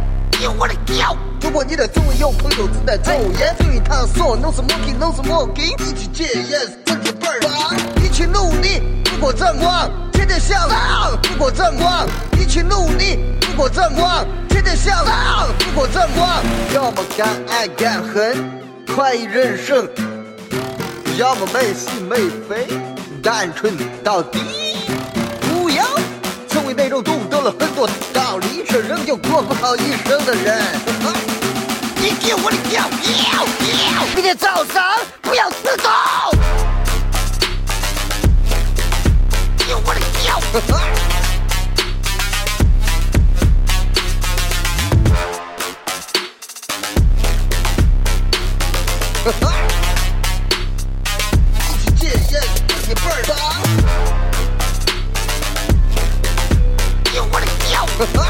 [0.43, 1.15] 有我的屌！
[1.39, 7.73] 如果你的周围有朋友正在抽烟，注意他说 no smoking no smoking，一起戒烟，身体倍儿棒，
[8.03, 12.05] 一起努力度过正光，天天向上度过正光，
[12.37, 16.43] 一起努力度过正光，天天向上度过正光，
[16.75, 18.35] 要么敢爱敢恨，
[18.93, 19.87] 快意人生。
[21.17, 22.67] 要么没心没肺，
[23.23, 24.39] 单纯到底。
[25.41, 25.83] 不要
[26.47, 30.79] 成为那种懂得了很多道理，却仍旧过不好一生的人。
[31.95, 34.05] 你给我的票，票票！
[34.13, 34.83] 明天早上
[35.23, 36.31] 不要迟到。
[39.57, 40.39] 给我的票！
[40.53, 41.06] 戒
[57.97, 58.26] Ha ha!